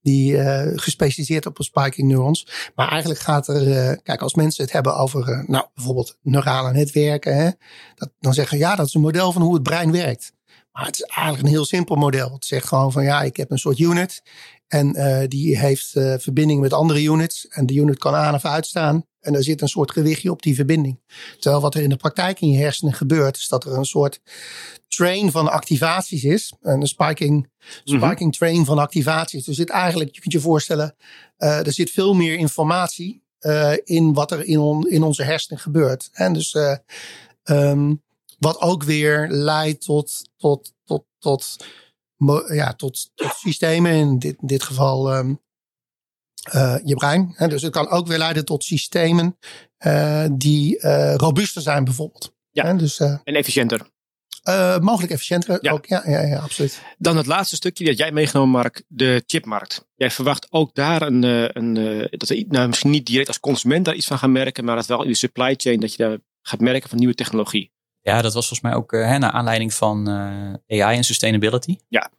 [0.02, 2.70] die uh, gespecialiseerd op spiking neurons.
[2.74, 6.72] Maar eigenlijk gaat er, uh, kijk, als mensen het hebben over, uh, nou, bijvoorbeeld neurale
[6.72, 7.50] netwerken, hè,
[7.94, 10.32] dat, dan zeggen ja, dat is een model van hoe het brein werkt.
[10.72, 12.32] Maar het is eigenlijk een heel simpel model.
[12.32, 14.22] Het zegt gewoon van ja, ik heb een soort unit
[14.68, 14.92] en
[15.28, 19.06] die heeft verbinding met andere units en de unit kan aan of uitstaan.
[19.22, 21.00] En er zit een soort gewichtje op die verbinding.
[21.38, 24.20] Terwijl wat er in de praktijk in je hersenen gebeurt, is dat er een soort
[24.88, 26.54] train van activaties is.
[26.60, 27.48] Een spiking,
[27.84, 27.96] mhm.
[27.96, 29.46] spiking train van activaties.
[29.46, 30.94] Er zit eigenlijk, je kunt je voorstellen,
[31.38, 35.60] uh, er zit veel meer informatie uh, in wat er in, on, in onze hersenen
[35.60, 36.08] gebeurt.
[36.12, 36.76] En dus uh,
[37.44, 38.02] um,
[38.42, 41.56] wat ook weer leidt tot, tot, tot, tot,
[42.48, 43.92] ja, tot, tot systemen.
[43.92, 45.40] In dit, in dit geval um,
[46.54, 47.32] uh, je brein.
[47.36, 47.48] Hè?
[47.48, 49.38] Dus het kan ook weer leiden tot systemen
[49.86, 52.34] uh, die uh, robuuster zijn, bijvoorbeeld.
[52.50, 52.76] Ja, hè?
[52.76, 53.90] Dus, en efficiënter.
[54.80, 55.72] mogelijk efficiënter ja.
[55.72, 55.86] ook.
[55.86, 56.82] Ja, ja, ja, absoluut.
[56.98, 59.86] Dan het laatste stukje dat jij meegenomen, Mark, de chipmarkt.
[59.94, 61.22] Jij verwacht ook daar een,
[61.58, 61.74] een,
[62.10, 64.86] dat we nou, misschien niet direct als consument daar iets van gaan merken, maar dat
[64.86, 67.71] wel in de supply chain dat je daar gaat merken van nieuwe technologie.
[68.04, 71.76] Ja, dat was volgens mij ook uh, naar aanleiding van uh, AI en sustainability.
[71.88, 72.10] Ja.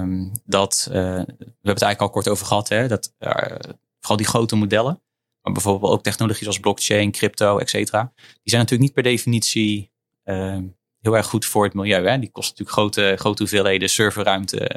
[0.00, 3.14] Um, dat, uh, we hebben het eigenlijk al kort over gehad, hè, dat
[3.98, 5.02] vooral die grote modellen,
[5.40, 9.92] maar bijvoorbeeld ook technologieën zoals blockchain, crypto, et cetera, die zijn natuurlijk niet per definitie
[10.22, 10.64] ehm,
[11.00, 12.08] heel erg goed voor het milieu.
[12.08, 12.18] Hè.
[12.18, 14.70] Die kosten natuurlijk grote, grote hoeveelheden serverruimte,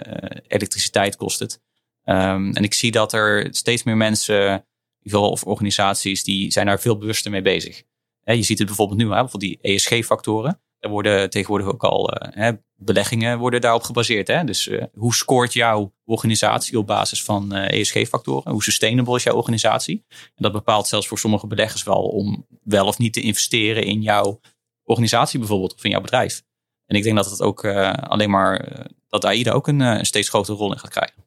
[0.47, 1.62] elektriciteit kost het.
[2.03, 4.66] Um, en ik zie dat er steeds meer mensen,
[5.12, 7.84] of organisaties, die zijn daar veel bewuster mee bezig
[8.24, 10.61] je ziet het bijvoorbeeld nu, bijvoorbeeld die ESG-factoren.
[10.80, 14.28] Er worden tegenwoordig ook al uh, beleggingen worden daarop gebaseerd.
[14.28, 14.43] Hè?
[14.43, 18.51] Dus uh, hoe scoort jouw organisatie op basis van uh, eh, ESG-factoren?
[18.51, 20.05] Hoe sustainable is jouw organisatie?
[20.09, 24.01] En dat bepaalt zelfs voor sommige beleggers wel om wel of niet te investeren in
[24.01, 24.39] jouw
[24.84, 26.43] organisatie bijvoorbeeld of in jouw bedrijf.
[26.86, 30.57] En ik denk dat het ook alleen maar dat AI er ook een steeds grotere
[30.57, 31.20] rol in gaat krijgen.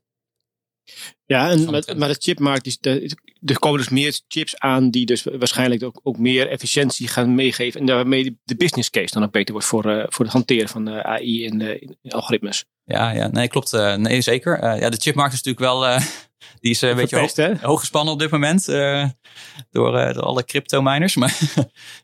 [1.27, 5.07] Ja, en met, maar de chipmarkt, is de, er komen dus meer chips aan die
[5.07, 7.81] dus waarschijnlijk ook, ook meer efficiëntie gaan meegeven.
[7.81, 10.89] En daarmee de business case dan ook beter wordt voor, uh, voor het hanteren van
[10.89, 12.65] uh, AI en uh, algoritmes.
[12.85, 13.73] Ja, ja, nee, klopt.
[13.97, 14.81] nee, zeker.
[14.81, 15.99] ja, de chipmarkt is natuurlijk wel,
[16.61, 21.17] die is een beetje hoog, hoog, gespannen op dit moment door, door alle crypto miners.
[21.25, 21.39] Maar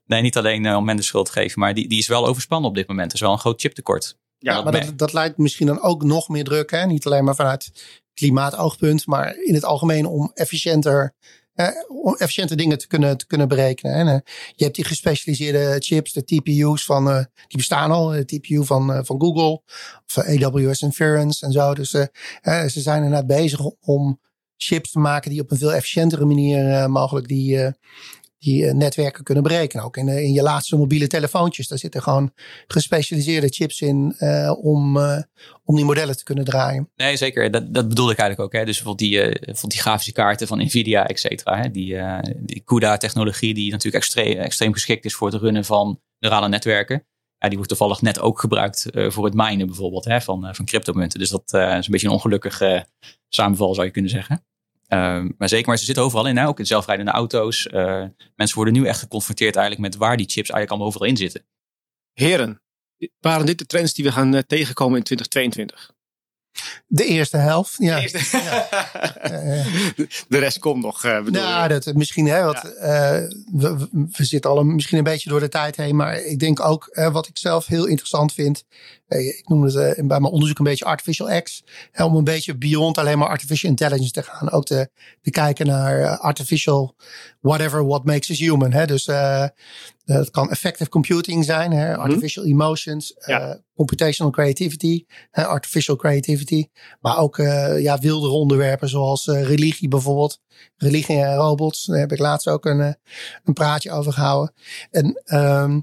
[0.06, 2.68] nee, niet alleen om men de schuld te geven, maar die, die is wel overspannen
[2.68, 3.08] op dit moment.
[3.08, 4.18] Er is wel een groot chiptekort.
[4.38, 6.70] Ja, maar dat, dat leidt misschien dan ook nog meer druk.
[6.70, 6.86] Hè?
[6.86, 7.70] Niet alleen maar vanuit
[8.20, 11.14] klimaatoogpunt, maar in het algemeen om efficiënter,
[11.54, 13.94] eh, om efficiënte dingen te kunnen, te kunnen berekenen.
[13.94, 14.18] En, eh,
[14.54, 17.16] je hebt die gespecialiseerde chips, de TPU's van, uh,
[17.46, 19.62] die bestaan al, de TPU van, uh, van Google,
[20.06, 21.74] of AWS Inference en zo.
[21.74, 24.20] Dus ze zijn inderdaad bezig om
[24.56, 27.72] chips te maken die op een veel efficiëntere manier mogelijk die,
[28.40, 29.84] die uh, netwerken kunnen berekenen.
[29.84, 31.68] Ook in, uh, in je laatste mobiele telefoontjes.
[31.68, 32.32] Daar zitten gewoon
[32.66, 34.98] gespecialiseerde chips in uh, om,
[35.64, 36.90] om die modellen te kunnen draaien.
[36.96, 37.50] Nee, zeker.
[37.50, 38.60] Dat, dat bedoelde ik eigenlijk ook.
[38.60, 38.66] Hè.
[38.66, 41.68] Dus bijvoorbeeld die, bijvoorbeeld die grafische kaarten van Nvidia, et cetera.
[41.68, 41.96] Die,
[42.36, 47.06] die CUDA-technologie die natuurlijk extreem, extreem geschikt is voor het runnen van neurale netwerken.
[47.38, 51.18] Ja, die wordt toevallig net ook gebruikt voor het minen bijvoorbeeld hè, van, van cryptomunten.
[51.18, 52.86] Dus dat is een beetje een ongelukkige
[53.28, 54.44] samenval zou je kunnen zeggen.
[54.92, 56.36] Uh, maar zeker, maar ze zitten overal in.
[56.36, 56.46] Hè?
[56.46, 57.66] Ook in zelfrijdende auto's.
[57.66, 58.04] Uh,
[58.36, 61.46] mensen worden nu echt geconfronteerd eigenlijk met waar die chips eigenlijk allemaal overal in zitten.
[62.12, 62.62] Heren,
[63.20, 65.92] waren dit de trends die we gaan uh, tegenkomen in 2022?
[66.86, 67.94] De eerste helft, ja.
[67.96, 68.66] De, eerste-
[70.28, 73.10] de rest komt nog, eh, bedoel Nou, dat misschien, hè, wat, eh,
[73.52, 76.38] we, we- we zitten al een, misschien een beetje door de tijd heen, maar ik
[76.38, 78.64] denk ook eh, wat ik zelf heel interessant vind.
[79.08, 81.64] ik noem het bij mijn onderzoek een beetje artificial X.
[81.92, 84.50] Hè, om een beetje beyond alleen maar artificial intelligence te gaan.
[84.50, 84.90] Ook te,
[85.22, 86.94] te kijken naar artificial
[87.40, 88.72] whatever what makes us human.
[88.72, 88.86] Hè.
[88.86, 89.08] Dus
[90.04, 93.30] eh, het kan effective computing zijn, hè, artificial emotions, Mhm.
[93.30, 93.40] Ja.
[93.50, 96.66] eh, computational creativity, hè, artificial creativity.
[97.00, 100.40] Maar ook eh, ja, wildere onderwerpen zoals eh, religie bijvoorbeeld.
[100.76, 101.84] Religie en robots.
[101.84, 102.92] Daar heb ik laatst ook een, eh,
[103.44, 104.54] een praatje over gehouden.
[104.90, 105.80] En, ehm,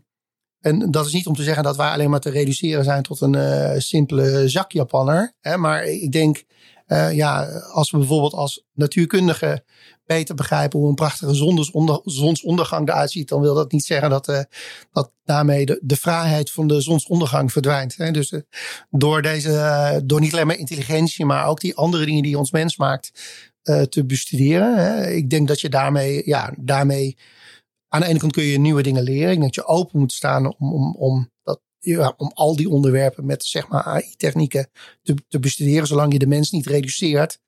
[0.60, 3.22] en dat is niet om te zeggen dat wij alleen maar te reduceren zijn tot
[3.22, 5.34] een eh, simpele zakjapanner.
[5.40, 6.44] Hè, maar ik denk,
[6.86, 9.64] eh, ja, als we bijvoorbeeld als natuurkundigen
[10.08, 14.28] beter begrijpen hoe een prachtige zonsonder, zonsondergang eruit ziet, dan wil dat niet zeggen dat,
[14.28, 14.42] eh,
[14.92, 17.96] dat daarmee de, de vrijheid van de zonsondergang verdwijnt.
[17.98, 18.12] Hè.
[18.12, 18.42] Dus eh,
[18.90, 22.52] door deze, eh, door niet alleen maar intelligentie, maar ook die andere dingen die ons
[22.52, 23.12] mens maakt,
[23.90, 24.78] te bestuderen.
[24.78, 25.10] Hè.
[25.10, 27.18] Ik denk dat je daarmee, ja, daarmee
[27.88, 29.32] aan de ene kant kun je nieuwe dingen leren.
[29.32, 31.32] Ik denk dat je open moet staan om, om, om,
[31.96, 34.70] ja, om al die onderwerpen met zeg maar AI-technieken
[35.04, 37.40] te, te bestuderen, zolang je de mens niet reduceert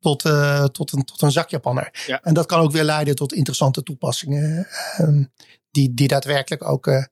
[0.00, 2.04] tot, eh, tot, een, tot een zakjapanner.
[2.06, 2.22] Ja.
[2.22, 4.66] En dat kan ook weer leiden tot interessante toepassingen,
[4.96, 5.24] ehm,
[5.70, 7.04] die, die daadwerkelijk ook eh,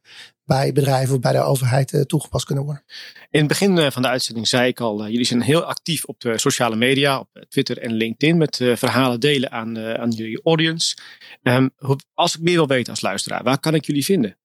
[0.45, 2.85] bij bedrijven of bij de overheid eh, toegepast kunnen worden.
[3.31, 6.39] In het begin van de uitzending zei ik al, jullie zijn heel actief op de
[6.39, 10.97] sociale media, op Twitter en LinkedIn, met verhalen delen aan, aan jullie audience.
[11.43, 11.69] Ehm,
[12.15, 14.37] als ik meer wil weten als luisteraar, waar kan ik jullie vinden?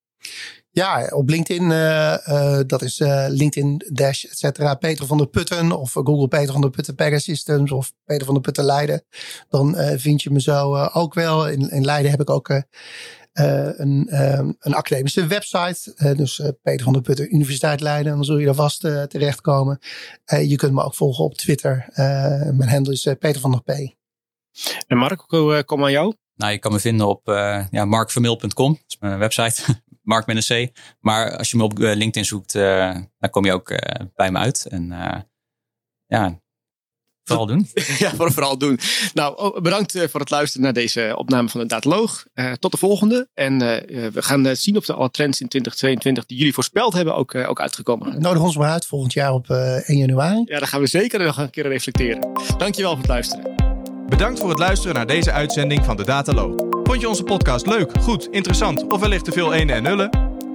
[0.71, 5.27] Ja, op LinkedIn, eh, eh, dat is eh, LinkedIn dash et cetera, Peter van der
[5.27, 9.03] Putten of Google Peter van der Putten Pegasystems of Peter van der Putten Leiden.
[9.49, 11.47] Dan eh, vind je me zo eh, ook wel.
[11.47, 12.61] In, in Leiden heb ik ook eh,
[13.31, 14.07] eh, een,
[14.59, 16.13] een academische website.
[16.15, 18.13] Dus Peter van der Putten Universiteit Leiden.
[18.13, 19.79] Dan zul je daar vast terechtkomen.
[20.25, 21.85] Eh, je kunt me ook volgen op Twitter.
[21.93, 22.05] Eh,
[22.51, 23.95] mijn handle is Peter van der P.
[24.87, 26.13] En Mark, hoe kom aan jou?
[26.35, 28.73] Nou, je kan me vinden op eh ja, markvermeel.com.
[28.73, 29.61] Dat is mijn website.
[30.09, 30.71] Mark met een C.
[30.99, 34.31] Maar als je me op eh, LinkedIn zoekt, eh, dan kom je ook eh, bij
[34.31, 34.65] me uit.
[34.69, 35.19] En eh,
[36.07, 36.39] ja,
[37.23, 37.67] vooral doen.
[38.03, 38.79] ja, voor- vooral doen.
[39.13, 42.25] Nou, oh, bedankt eh, voor het luisteren naar deze opname van de Dataloog.
[42.33, 43.29] Eh, tot de volgende.
[43.33, 47.15] En we gaan eh, zien of de alle trends in 2022 die jullie voorspeld hebben
[47.15, 48.21] ook, eh, ook uitgekomen zijn.
[48.21, 50.41] Nodig ons maar uit volgend jaar op eh, 1 januari.
[50.45, 52.29] Ja, daar gaan we zeker nog een keer reflecteren.
[52.57, 53.55] Dankjewel voor het luisteren.
[54.07, 56.68] Bedankt voor het luisteren naar deze uitzending van de Dataloog.
[56.89, 60.09] Vond je onze podcast leuk, goed, interessant of wellicht te veel ene en nullen?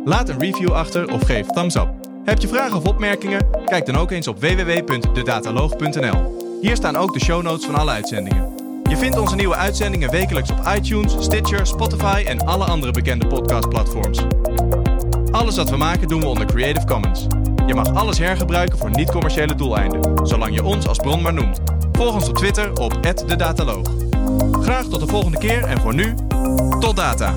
[0.04, 1.88] Laat een review achter of geef thumbs up.
[2.24, 3.46] Heb je vragen of opmerkingen?
[3.66, 6.38] Kijk dan ook eens op www.dedataloog.nl.
[6.60, 8.54] Hier staan ook de show notes van alle uitzendingen.
[8.82, 14.18] Je vindt onze nieuwe uitzendingen wekelijks op iTunes, Stitcher, Spotify en alle andere bekende podcastplatforms.
[15.30, 17.26] Alles wat we maken doen we onder Creative Commons.
[17.66, 21.60] Je mag alles hergebruiken voor niet-commerciële doeleinden, zolang je ons als bron maar noemt.
[21.92, 24.13] Volg ons op Twitter op @dedataloog.
[24.62, 26.14] Graag tot de volgende keer en voor nu,
[26.80, 27.36] tot data!